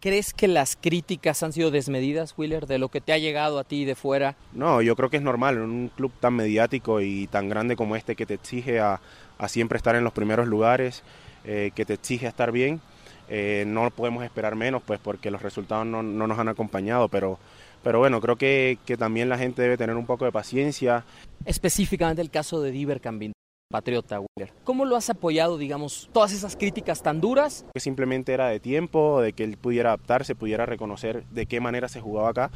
[0.03, 3.63] ¿Crees que las críticas han sido desmedidas, Wheeler, de lo que te ha llegado a
[3.63, 4.35] ti de fuera?
[4.53, 7.95] No, yo creo que es normal en un club tan mediático y tan grande como
[7.95, 9.01] este que te exige a,
[9.47, 11.05] siempre estar en los primeros lugares,
[11.45, 12.81] eh, que te exige a estar bien.
[13.29, 17.39] Eh, no podemos esperar menos, pues porque los resultados no, nos han acompañado, pero,
[17.85, 21.05] pero bueno, creo que, que, también la gente debe tener un poco de paciencia.
[21.45, 23.33] Específicamente el caso de Diver Cambin
[23.73, 24.55] patriota, Wheeler.
[24.63, 27.65] ¿Cómo lo has apoyado, digamos, todas esas críticas tan duras?
[27.75, 31.89] Que simplemente era de tiempo, de que él pudiera adaptarse, pudiera reconocer de qué manera
[31.89, 32.51] se jugaba acá.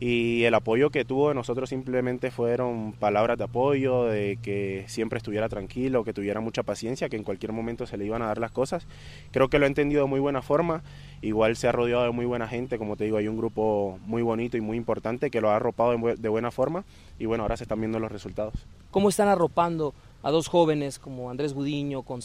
[0.00, 5.16] Y el apoyo que tuvo de nosotros simplemente fueron palabras de apoyo, de que siempre
[5.16, 8.38] estuviera tranquilo, que tuviera mucha paciencia, que en cualquier momento se le iban a dar
[8.38, 8.86] las cosas.
[9.32, 10.84] Creo que lo ha entendido de muy buena forma.
[11.20, 14.22] Igual se ha rodeado de muy buena gente, como te digo, hay un grupo muy
[14.22, 16.84] bonito y muy importante que lo ha arropado de buena forma.
[17.18, 18.54] Y bueno, ahora se están viendo los resultados.
[18.92, 22.20] ¿Cómo están arropando a dos jóvenes como Andrés Gudiño, como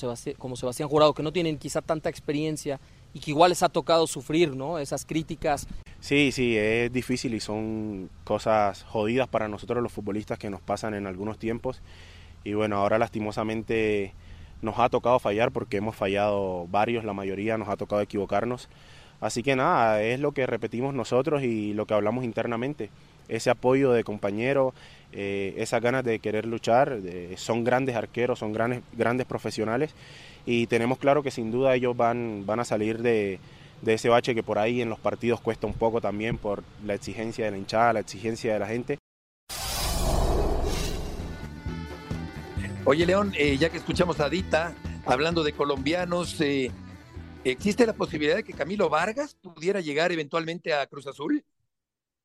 [0.56, 2.80] Sebastián Jurado, que no tienen quizá tanta experiencia
[3.13, 4.80] y que igual les ha tocado sufrir ¿no?
[4.80, 5.67] esas críticas.
[5.99, 10.93] Sí, sí, es difícil y son cosas jodidas para nosotros los futbolistas que nos pasan
[10.95, 11.82] en algunos tiempos.
[12.43, 14.13] Y bueno, ahora lastimosamente
[14.62, 18.67] nos ha tocado fallar porque hemos fallado varios, la mayoría nos ha tocado equivocarnos.
[19.21, 22.89] Así que nada, es lo que repetimos nosotros y lo que hablamos internamente.
[23.30, 24.73] Ese apoyo de compañeros,
[25.13, 26.99] eh, esas ganas de querer luchar.
[27.38, 29.95] son grandes arqueros, son grandes, grandes profesionales
[30.46, 33.40] y tenemos claro que sin duda ellos van, van a salir de,
[33.82, 36.94] de ese bache que por ahí en los partidos cuesta un poco también por la
[36.94, 38.98] exigencia de la hinchada, la exigencia de la gente.
[42.86, 44.76] Oye, León, eh, ya que escuchamos a Dita
[45.06, 46.70] hablando de colombianos, eh,
[47.46, 51.44] ¿existe la posibilidad de que Camilo Vargas pudiera llegar eventualmente a Cruz Azul?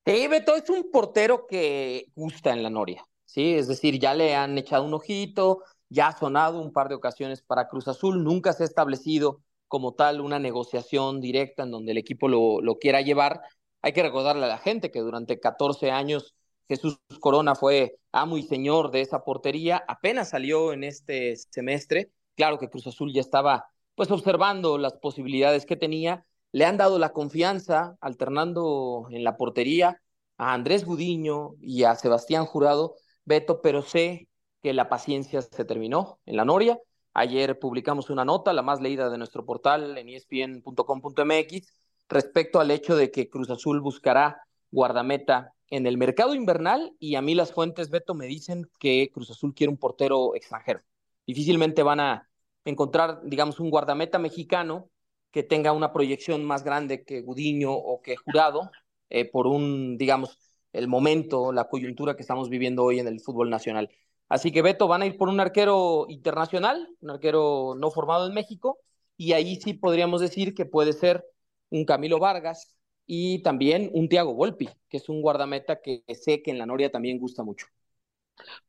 [0.05, 3.53] Sí, Beto es un portero que gusta en la Noria, ¿sí?
[3.53, 7.41] Es decir, ya le han echado un ojito, ya ha sonado un par de ocasiones
[7.41, 11.97] para Cruz Azul, nunca se ha establecido como tal una negociación directa en donde el
[11.97, 13.41] equipo lo, quiera llevar.
[13.81, 16.35] Hay que recordarle a la gente que durante 14 años
[16.67, 22.59] Jesús Corona fue amo y señor de esa portería, apenas salió en este semestre, claro
[22.59, 26.25] que Cruz Azul ya estaba pues observando las posibilidades que tenía.
[26.51, 30.01] Le han dado la confianza, alternando en la portería
[30.37, 34.28] a Andrés Gudiño y a Sebastián Jurado, Beto, pero sé
[34.61, 36.79] que la paciencia se terminó en la Noria.
[37.13, 41.73] Ayer publicamos una nota, la más leída de nuestro portal en espn.com.mx,
[42.07, 44.41] respecto al hecho de que Cruz Azul buscará
[44.71, 49.29] guardameta en el mercado invernal y a mí las fuentes, Beto, me dicen que Cruz
[49.31, 50.81] Azul quiere un portero extranjero.
[51.25, 52.29] Difícilmente van a
[52.65, 54.89] encontrar, digamos, un guardameta mexicano
[55.31, 58.71] que tenga una proyección más grande que Gudiño o que Jurado,
[59.09, 60.37] eh, por un, digamos,
[60.73, 63.89] el momento, la coyuntura que estamos viviendo hoy en el fútbol nacional.
[64.29, 68.33] Así que Beto, van a ir por un arquero internacional, un arquero no formado en
[68.33, 68.79] México,
[69.17, 71.25] y ahí sí podríamos decir que puede ser
[71.69, 76.51] un Camilo Vargas y también un Tiago Volpi, que es un guardameta que sé que
[76.51, 77.65] en la Noria también gusta mucho.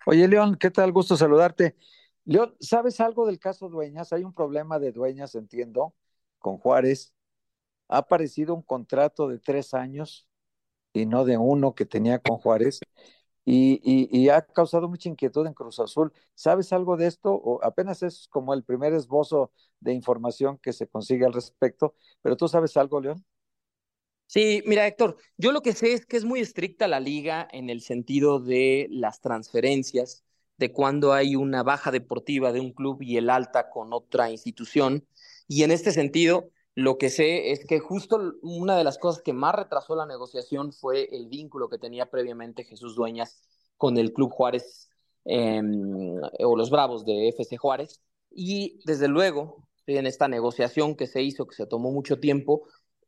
[0.06, 0.92] Oye, León, ¿qué tal?
[0.92, 1.76] Gusto saludarte.
[2.24, 4.12] León, ¿sabes algo del caso Dueñas?
[4.12, 5.94] Hay un problema de Dueñas, entiendo
[6.38, 7.12] con Juárez,
[7.88, 10.26] ha aparecido un contrato de tres años
[10.92, 12.80] y no de uno que tenía con Juárez.
[13.44, 16.12] Y, ha causado mucha inquietud en Cruz Azul.
[16.34, 17.32] ¿Sabes algo de esto?
[17.32, 22.36] O apenas es como el primer esbozo de información que se consigue al respecto, pero
[22.36, 23.24] tú sabes algo, León.
[24.26, 27.68] Sí, mira, Héctor, yo lo que sé es que es muy estricta la liga en
[27.68, 30.22] el sentido de las transferencias,
[30.56, 35.04] de cuando hay una baja deportiva de un club y el alta con otra institución.
[35.48, 39.32] Y en este sentido, lo que sé es que justo una de las cosas que
[39.32, 43.42] más retrasó la negociación fue el vínculo que tenía previamente Jesús Dueñas
[43.76, 44.88] con el Club Juárez
[45.24, 48.00] em, o los Bravos de FC Juárez.
[48.30, 52.62] Y desde luego, en esta negociación que se hizo, que se tomó mucho tiempo,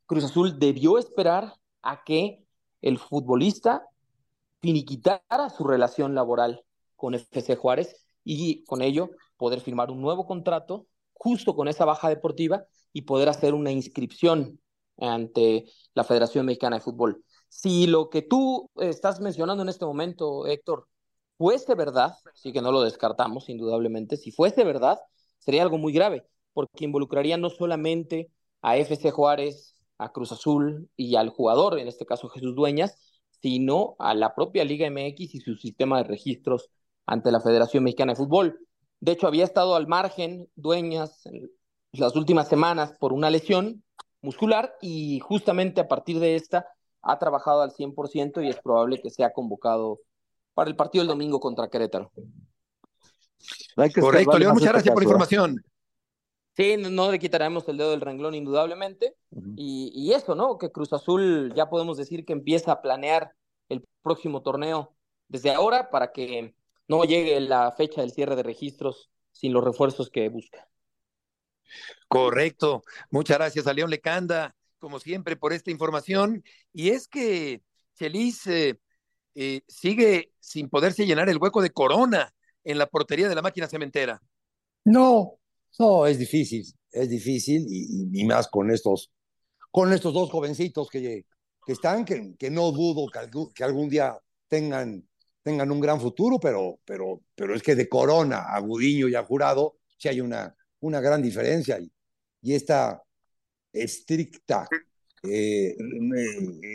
[0.05, 2.45] Cruz Azul debió esperar a que
[2.81, 3.87] el futbolista
[4.61, 10.87] finiquitara su relación laboral con FC Juárez y con ello poder firmar un nuevo contrato
[11.13, 14.59] justo con esa baja deportiva y poder hacer una inscripción
[14.97, 17.23] ante la Federación Mexicana de Fútbol.
[17.49, 20.87] Si lo que tú estás mencionando en este momento, Héctor,
[21.37, 24.99] fuese verdad, sí que no lo descartamos indudablemente, si fuese verdad,
[25.39, 28.31] sería algo muy grave, porque involucraría no solamente
[28.61, 32.95] a FC Juárez, a Cruz Azul y al jugador, en este caso Jesús Dueñas,
[33.41, 36.69] sino a la propia Liga MX y su sistema de registros
[37.05, 38.59] ante la Federación Mexicana de Fútbol.
[38.99, 41.23] De hecho, había estado al margen Dueñas
[41.93, 43.83] las últimas semanas por una lesión
[44.21, 46.67] muscular y justamente a partir de esta
[47.01, 49.99] ha trabajado al 100% y es probable que sea convocado
[50.53, 52.11] para el partido del domingo contra Querétaro.
[53.99, 55.63] Correcto, León, muchas gracias por la información.
[56.55, 59.15] Sí, no le quitaremos el dedo del renglón indudablemente.
[59.57, 60.57] y, y, eso, ¿no?
[60.57, 63.33] Que Cruz Azul ya podemos decir que empieza a planear
[63.69, 64.93] el próximo torneo
[65.27, 66.53] desde ahora para que
[66.87, 70.67] no llegue la fecha del cierre de registros sin los refuerzos que busca.
[72.07, 72.83] Correcto.
[73.09, 76.43] Muchas gracias a León Lecanda, como siempre, por esta información.
[76.71, 77.61] Y es que
[77.95, 78.79] Chelis eh,
[79.35, 82.33] eh, sigue sin poderse llenar el hueco de Corona
[82.63, 84.21] en la portería de la máquina cementera.
[84.85, 85.39] No,
[85.79, 89.11] no, es difícil, es difícil y, más con estos,
[89.71, 91.25] con estos dos jovencitos que,
[91.67, 93.09] están, que, no dudo
[93.53, 95.03] que, algún día tengan,
[95.45, 96.79] un gran futuro, pero,
[97.53, 101.79] es que de Corona a Gudiño y a Jurado sí hay una, una gran diferencia
[101.79, 101.91] y,
[102.41, 103.01] y esta
[103.71, 104.67] estricta
[105.23, 105.75] eh,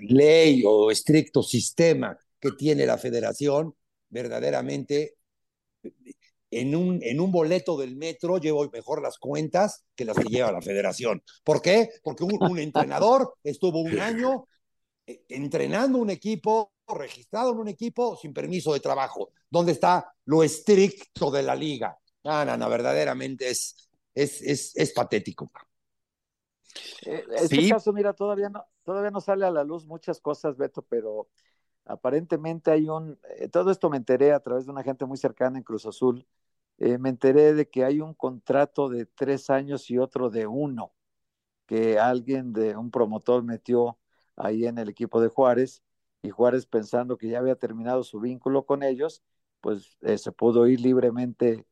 [0.09, 3.75] ley o estricto sistema que tiene la federación,
[4.09, 5.17] verdaderamente
[6.51, 10.51] en un, en un boleto del metro llevo mejor las cuentas que las que lleva
[10.51, 11.23] la federación.
[11.45, 11.91] ¿Por qué?
[12.03, 14.47] Porque un, entrenador estuvo un año
[15.07, 19.31] eh, entrenando un equipo, registrado en un equipo sin permiso de trabajo.
[19.51, 21.99] ¿Dónde está lo estricto de la liga?
[22.25, 23.88] No, no, no, verdaderamente es,
[24.23, 25.51] es, es, es patético.
[27.07, 30.83] Eh, este caso, mira, todavía no, todavía no sale a la luz muchas cosas, Beto,
[30.83, 31.29] pero
[31.85, 35.59] aparentemente hay un, eh, todo esto me enteré a través de una gente muy cercana
[35.59, 36.27] en Cruz Azul,
[36.79, 40.93] eh, me enteré de que hay un contrato de tres años y otro de uno,
[41.67, 43.99] que alguien de un promotor metió
[44.37, 45.83] ahí en el equipo de Juárez,
[46.23, 49.23] y Juárez pensando que ya había terminado su vínculo con ellos,
[49.61, 51.67] pues eh, se pudo ir libremente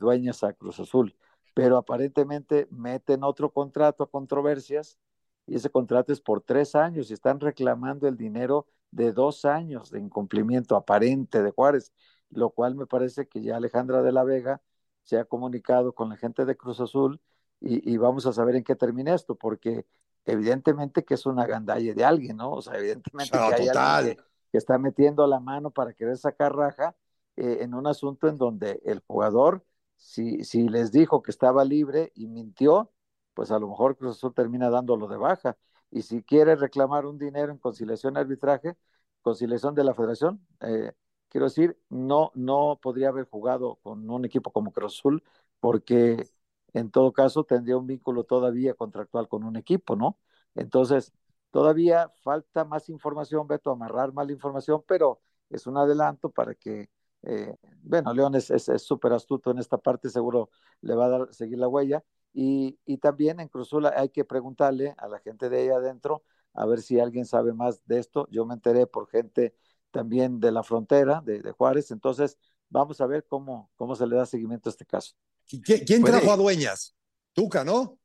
[0.00, 1.16] dueños a Cruz Azul.
[1.58, 4.96] Pero aparentemente meten otro contrato a controversias
[5.44, 9.90] y ese contrato es por tres años y están reclamando el dinero de dos años
[9.90, 11.92] de incumplimiento aparente de Juárez,
[12.30, 14.62] lo cual me parece que ya Alejandra de la Vega
[15.02, 17.20] se ha comunicado con la gente de Cruz Azul
[17.60, 19.84] y, vamos a saber en qué termina esto, porque
[20.26, 22.52] evidentemente que es una gandalle de alguien, ¿no?
[22.52, 24.16] O sea, evidentemente que hay alguien
[24.52, 26.94] que, está metiendo la mano para querer sacar raja
[27.34, 29.64] eh, en un asunto en donde el jugador,
[29.98, 32.92] si, si les dijo que estaba libre y mintió,
[33.34, 35.58] pues a lo mejor Cruz Azul termina dándolo de baja
[35.90, 38.76] y si quiere reclamar un dinero en conciliación y arbitraje,
[39.22, 40.92] conciliación de la federación, eh,
[41.28, 45.22] quiero decir, no, no podría haber jugado con un equipo como Cruz Azul
[45.60, 46.28] porque
[46.72, 50.18] en todo caso tendría un vínculo todavía contractual con un equipo, ¿no?
[50.54, 51.12] Entonces,
[51.50, 55.20] todavía falta más información, Beto, amarrar más información, pero
[55.50, 56.90] es un adelanto para que,
[57.22, 60.50] eh, bueno, León es súper astuto en esta parte, seguro
[60.80, 64.94] le va a dar, seguir la huella, y, y también en Cruzula hay que preguntarle
[64.98, 66.22] a la gente de ahí adentro
[66.54, 68.26] a ver si alguien sabe más de esto.
[68.30, 69.54] Yo me enteré por gente
[69.90, 71.90] también de la frontera, de, de Juárez.
[71.90, 72.38] Entonces,
[72.68, 75.14] vamos a ver cómo, cómo se le da seguimiento a este caso.
[75.46, 76.94] ¿Quién, trajo a Dueñas?
[77.32, 77.98] Tuca, ¿no?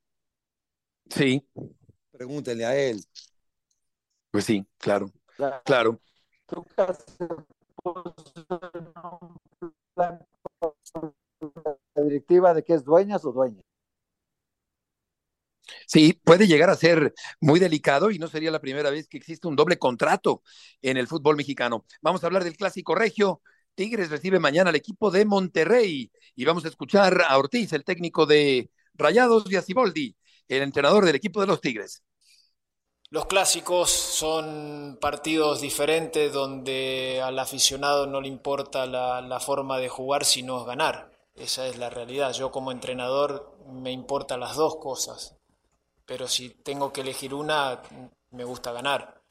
[1.09, 1.45] Sí.
[2.11, 3.03] Pregúntenle a él.
[4.32, 5.07] Pues sí, claro.
[5.66, 5.99] Claro.
[6.45, 7.28] Tuca se
[11.96, 13.64] la directiva de que es dueñas o dueñas.
[15.88, 19.48] Sí, puede llegar a ser muy delicado y no sería la primera vez que existe
[19.48, 20.42] un doble contrato
[20.82, 21.86] en el fútbol mexicano.
[22.02, 23.42] Vamos a hablar del clásico regio.
[23.76, 28.26] Tigres recibe mañana al equipo de Monterrey y vamos a escuchar a Ortiz, el técnico
[28.26, 30.16] de Rayados, y a Ciboldi,
[30.48, 32.04] el entrenador del equipo de los Tigres.
[33.14, 40.26] Los clásicos son partidos diferentes donde al aficionado no le importa la, forma de jugar
[40.26, 41.11] sino ganar.
[41.36, 42.34] Esa es la realidad.
[42.34, 45.36] Yo como entrenador me importan las dos cosas
[46.07, 47.82] pero si tengo que elegir una,
[48.32, 49.22] me gusta ganar.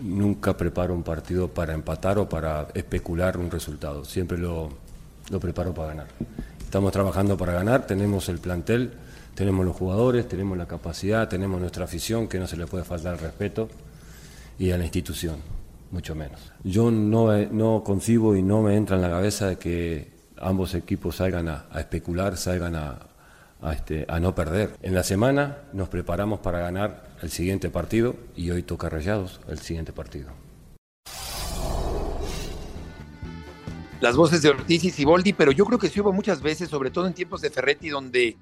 [0.00, 4.70] Nunca preparo un partido para empatar o para especular un resultado, siempre lo
[5.40, 6.06] preparo para ganar.
[6.60, 8.92] Estamos trabajando para ganar, tenemos el plantel,
[9.36, 13.14] tenemos los jugadores, tenemos la capacidad, tenemos nuestra afición, que no se le puede faltar
[13.14, 13.68] el respeto,
[14.58, 15.36] y a la institución,
[15.90, 16.40] mucho menos.
[16.64, 21.16] Yo no, no concibo y no me entra en la cabeza de que ambos equipos
[21.16, 22.98] salgan a especular, salgan a,
[23.72, 24.70] este, a no perder.
[24.80, 29.58] En la semana nos preparamos para ganar el siguiente partido y hoy toca Rayados el
[29.58, 30.30] siguiente partido.
[34.00, 36.90] Las voces de Ortiz y Ciboldi, pero yo creo que sí hubo muchas veces, sobre
[36.90, 38.36] todo en tiempos de Ferretti, donde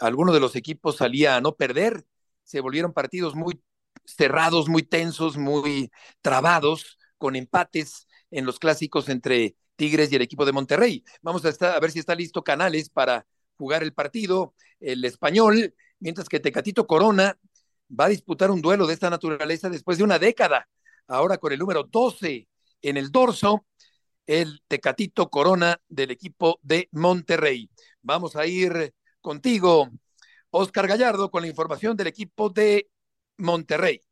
[0.00, 2.04] alguno de los equipos salía a no perder.
[2.42, 3.62] Se volvieron partidos muy
[4.04, 5.90] cerrados, muy tensos, muy
[6.20, 11.04] trabados, con empates en los clásicos entre Tigres y el equipo de Monterrey.
[11.22, 13.26] Vamos a, a ver si está listo Canales para
[13.56, 17.38] jugar el partido, el español, mientras que Tecatito Corona
[17.88, 20.68] va a disputar un duelo de esta naturaleza después de una década,
[21.06, 22.48] ahora con el número 12
[22.82, 23.66] en el dorso,
[24.26, 27.70] el Tecatito Corona del equipo de Monterrey.
[28.02, 28.94] Vamos a ir
[29.24, 29.88] contigo,
[30.50, 32.90] Oscar Gallardo, con la información del equipo de
[33.38, 34.02] Monterrey.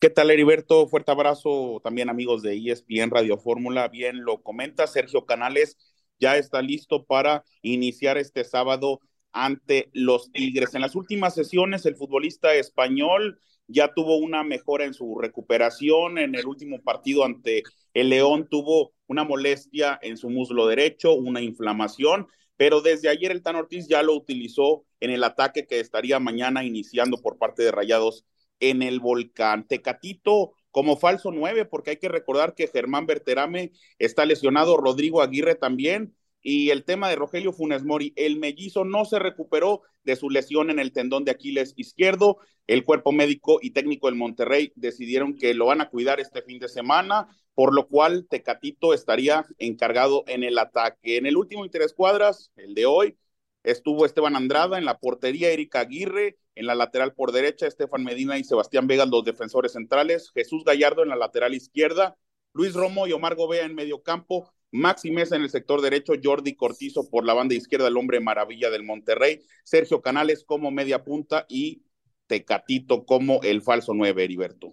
[0.00, 0.88] ¿Qué tal, Heriberto?
[0.88, 3.86] Fuerte abrazo también, amigos de ESPN Radio Fórmula.
[3.86, 5.78] Bien lo comenta Sergio Canales,
[6.18, 9.00] ya está listo para iniciar este sábado
[9.30, 10.74] ante los Tigres.
[10.74, 16.18] En las últimas sesiones, el futbolista español ya tuvo una mejora en su recuperación.
[16.18, 17.62] En el último partido ante
[17.94, 22.26] el León tuvo una molestia en su muslo derecho, una inflamación,
[22.56, 26.64] pero desde ayer el Tan Ortiz ya lo utilizó en el ataque que estaría mañana
[26.64, 28.24] iniciando por parte de Rayados
[28.60, 29.66] en el volcán.
[29.66, 35.54] Tecatito como falso nueve, porque hay que recordar que Germán Berterame está lesionado, Rodrigo Aguirre
[35.54, 40.28] también, y el tema de Rogelio Funes Mori, el mellizo no se recuperó de su
[40.28, 42.38] lesión en el tendón de Aquiles izquierdo.
[42.66, 46.58] El cuerpo médico y técnico del Monterrey decidieron que lo van a cuidar este fin
[46.58, 51.16] de semana, por lo cual Tecatito estaría encargado en el ataque.
[51.16, 53.16] En el último interés cuadras, el de hoy,
[53.62, 58.38] estuvo Esteban Andrada en la portería, Erika Aguirre, en la lateral por derecha, Estefan Medina
[58.38, 62.16] y Sebastián Vega, los defensores centrales, Jesús Gallardo en la lateral izquierda,
[62.52, 66.54] Luis Romo y Omar Gobea en medio campo, Maxi Mesa en el sector derecho, Jordi
[66.54, 71.46] Cortizo por la banda izquierda, el hombre maravilla del Monterrey, Sergio Canales como media punta
[71.48, 71.82] y
[72.26, 74.72] Tecatito como el falso nueve, Heriberto.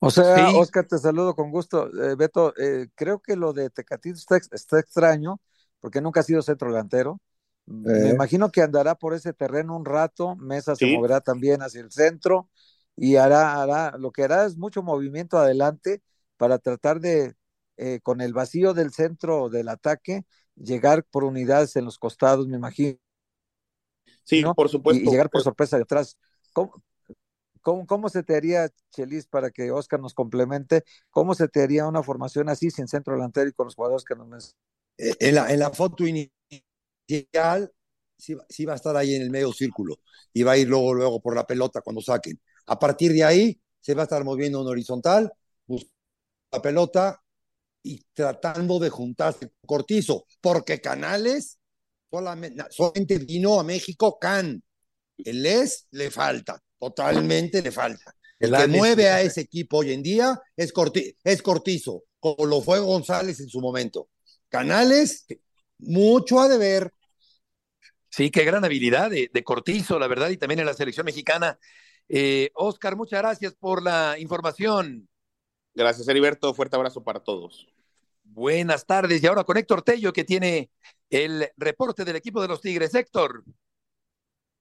[0.00, 1.88] O sea, Oscar, te saludo con gusto.
[2.02, 5.40] Eh, Beto, eh, creo que lo de Tecatito está, está extraño,
[5.80, 7.20] porque nunca ha sido centro delantero.
[7.66, 8.10] Me Eh.
[8.10, 12.50] imagino que andará por ese terreno un rato, Mesa se moverá también hacia el centro
[12.96, 16.02] y hará, hará, lo que hará es mucho movimiento adelante
[16.36, 17.34] para tratar de,
[17.78, 20.26] eh, con el vacío del centro del ataque,
[20.56, 22.98] llegar por unidades en los costados, me imagino.
[24.24, 25.04] Sí, por Y, supuesto.
[25.04, 26.18] y llegar por sorpresa de atrás.
[26.52, 26.82] ¿Cómo,
[27.64, 30.84] cómo, cómo se te haría, Chelis, para que Oscar nos complemente?
[31.10, 34.14] ¿Cómo se te haría una formación así, sin centro delantero y con los jugadores que
[34.16, 34.56] nos?
[34.98, 36.30] Eh, En la, en la foto inicial
[38.16, 39.96] sí, sí va a estar ahí en el medio círculo
[40.32, 42.40] y va a ir luego, luego por la pelota cuando saquen.
[42.66, 45.32] A partir de ahí se va a estar moviendo en horizontal,
[45.66, 45.92] buscando
[46.52, 47.22] la pelota
[47.82, 51.58] y tratando de juntarse con Cortizo, porque Canales
[52.10, 54.62] solamente, solamente vino a México Can.
[55.18, 58.14] El es le falta, totalmente le falta.
[58.38, 62.46] El El que mueve a ese equipo hoy en día es, Corti- es Cortizo, como
[62.46, 64.08] lo fue González en su momento.
[64.48, 65.26] Canales,
[65.78, 66.92] mucho a deber.
[68.10, 71.58] Sí, qué gran habilidad de, de Cortizo, la verdad, y también en la selección mexicana.
[72.08, 75.08] Eh, Oscar, muchas gracias por la información.
[75.74, 76.54] Gracias, Heriberto.
[76.54, 77.66] Fuerte abrazo para todos.
[78.22, 79.22] Buenas tardes.
[79.22, 80.70] Y ahora con Héctor Tello, que tiene
[81.10, 82.94] el reporte del equipo de los Tigres.
[82.94, 83.44] Héctor.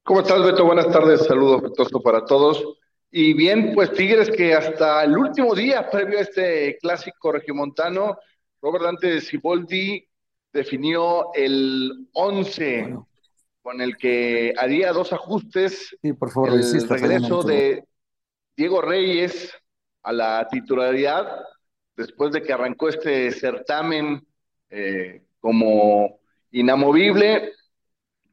[0.05, 0.65] ¿Cómo estás, Beto?
[0.65, 2.61] Buenas tardes, saludo afectuoso para todos.
[3.09, 8.17] Y bien, pues Tigres que hasta el último día previo a este clásico regiomontano,
[8.61, 10.05] Robert Dante Siboldi
[10.51, 12.97] definió el 11
[13.61, 15.95] con el que haría dos ajustes.
[16.01, 17.85] Sí, por favor, el resista, regreso de
[18.57, 19.53] Diego Reyes
[20.01, 21.45] a la titularidad
[21.95, 24.27] después de que arrancó este certamen
[24.69, 26.19] eh, como
[26.51, 27.53] inamovible.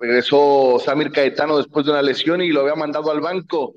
[0.01, 3.75] Regresó Samir Caetano después de una lesión y lo había mandado al banco.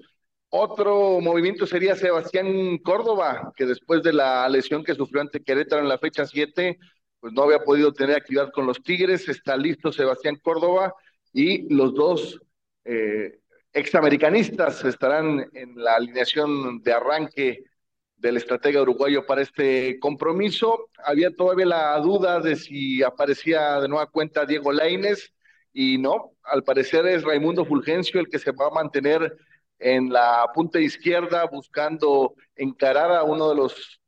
[0.48, 5.90] Otro movimiento sería Sebastián Córdoba, que después de la lesión que sufrió ante Querétaro en
[5.90, 6.80] la fecha 7,
[7.20, 9.28] pues no había podido tener actividad con los Tigres.
[9.28, 10.94] Está listo Sebastián Córdoba
[11.34, 12.40] y los dos
[12.86, 13.40] eh,
[13.74, 17.64] examericanistas estarán en la alineación de arranque
[18.16, 20.90] del estratega uruguayo para este compromiso.
[21.04, 25.34] Había todavía la duda de si aparecía de nueva cuenta Diego Laines
[25.74, 29.36] y no, al parecer es Raimundo Fulgencio el que se va a mantener
[29.80, 34.00] en la punta izquierda buscando encarar a uno de los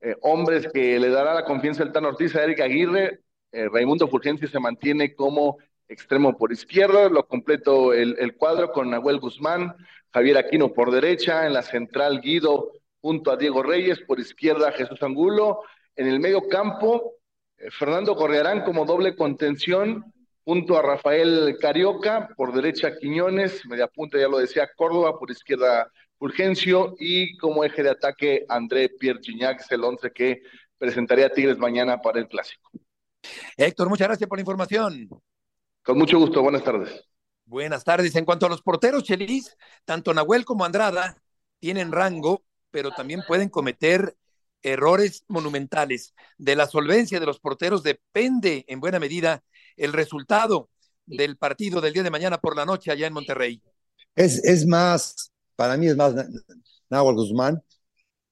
[0.00, 3.20] eh, hombres que le dará la confianza al Tan Ortiz a Eric Aguirre.
[3.52, 5.56] Eh, Raimundo Fulgencio se mantiene como
[5.88, 9.74] extremo por izquierda, lo completo el, el cuadro con Nahuel Guzmán,
[10.12, 15.02] Javier Aquino por derecha, en la central Guido junto a Diego Reyes, por izquierda Jesús
[15.02, 15.60] Angulo,
[15.96, 17.14] en el medio campo
[17.58, 20.13] eh, Fernando Correarán como doble contención
[20.44, 25.90] junto a Rafael Carioca, por derecha Quiñones, media punta ya lo decía Córdoba, por izquierda
[26.18, 30.42] Fulgencio y como eje de ataque André Pierre Gignac, es el once que
[30.78, 32.70] presentaría Tigres mañana para el clásico.
[33.56, 35.08] Héctor, muchas gracias por la información.
[35.82, 37.04] Con mucho gusto, buenas tardes.
[37.46, 38.14] Buenas tardes.
[38.16, 41.22] En cuanto a los porteros, Chelis, tanto Nahuel como Andrada
[41.58, 44.16] tienen rango, pero también pueden cometer
[44.62, 46.14] errores monumentales.
[46.38, 49.42] De la solvencia de los porteros depende en buena medida
[49.76, 50.70] el resultado
[51.06, 53.62] del partido del día de mañana por la noche allá en Monterrey.
[54.14, 56.28] Es, es más, para mí es más Na-
[56.90, 57.62] Nahuel Guzmán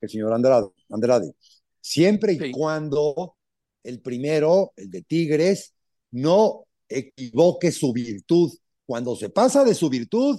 [0.01, 0.69] que el señor Andrade.
[0.91, 1.35] Andrade.
[1.81, 3.37] Siempre y cuando
[3.83, 5.75] el primero, el de Tigres,
[6.13, 8.53] no equivoque su virtud.
[8.87, 10.39] Cuando se pasa de su virtud,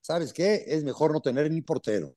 [0.00, 0.64] ¿sabes qué?
[0.66, 2.14] Es mejor no tener ni portero.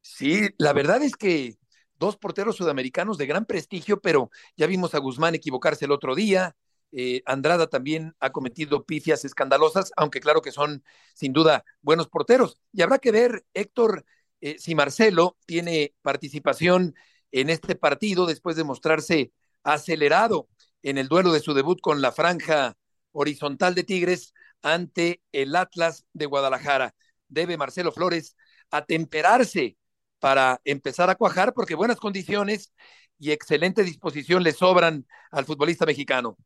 [0.00, 1.56] Sí, la verdad es que
[1.98, 6.56] dos porteros sudamericanos de gran prestigio, pero ya vimos a Guzmán equivocarse el otro día.
[6.92, 10.82] Eh, Andrada también ha cometido pifias escandalosas, aunque claro que son
[11.14, 12.60] sin duda buenos porteros.
[12.72, 14.04] Y habrá que ver, Héctor,
[14.40, 16.94] eh, si Marcelo tiene participación
[17.32, 19.32] en este partido después de mostrarse
[19.62, 20.48] acelerado
[20.82, 22.76] en el duelo de su debut con la franja
[23.12, 24.32] horizontal de Tigres
[24.62, 26.94] ante el Atlas de Guadalajara.
[27.28, 28.36] Debe Marcelo Flores
[28.70, 29.76] atemperarse
[30.18, 32.72] para empezar a cuajar porque buenas condiciones
[33.18, 36.36] y excelente disposición le sobran al futbolista mexicano.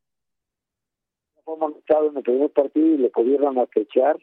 [1.45, 4.19] Fue amonestado en el primer partido y le pudieron acechar,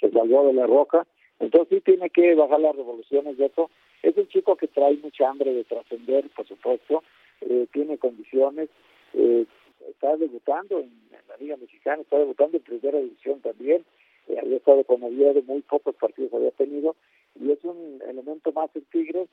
[0.00, 1.06] se salvó de la roca.
[1.38, 3.70] Entonces sí tiene que bajar las revoluciones de eso.
[4.02, 7.02] Es un chico que trae mucha hambre de trascender, por supuesto,
[7.40, 8.68] eh, tiene condiciones,
[9.14, 9.46] eh,
[9.88, 10.90] está debutando en,
[11.28, 13.84] la Liga Mexicana, está debutando en primera división también,
[14.28, 16.96] eh, había estado con Oviedo, muy pocos partidos había tenido,
[17.38, 19.28] y es un elemento más en Tigres.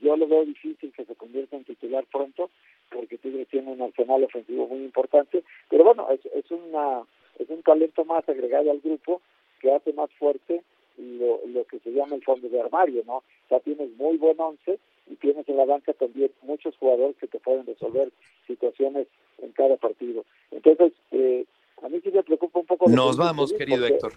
[0.00, 2.50] Yo lo veo difícil que se convierta en titular pronto,
[2.90, 7.02] porque Tigres tiene un arsenal ofensivo muy importante, pero bueno, es, es, una,
[7.38, 9.20] es un talento más agregado al grupo
[9.60, 10.62] que hace más fuerte
[10.98, 13.16] lo, lo que se llama el fondo de armario, ¿no?
[13.16, 14.78] O sea, tienes muy buen once
[15.10, 18.10] y tienes en la banca también muchos jugadores que te pueden resolver
[18.46, 19.06] situaciones
[19.42, 20.24] en cada partido.
[20.50, 21.44] Entonces, eh,
[21.82, 22.88] a mí sí me preocupa un poco.
[22.88, 24.12] Nos vamos, querido Héctor.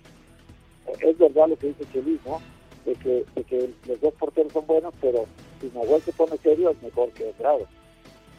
[1.02, 2.40] Es verdad lo que dice Chelis, ¿no?
[2.86, 5.26] De que, de que los dos porteros son buenos, pero
[5.60, 7.68] si Nahuel se pone serio es mejor que Estrado.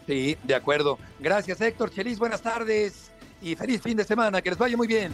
[0.07, 0.99] Sí, de acuerdo.
[1.21, 1.91] Gracias, Héctor.
[1.91, 3.13] Chelis, buenas tardes
[3.43, 4.41] y feliz fin de semana.
[4.41, 5.13] Que les vaya muy bien.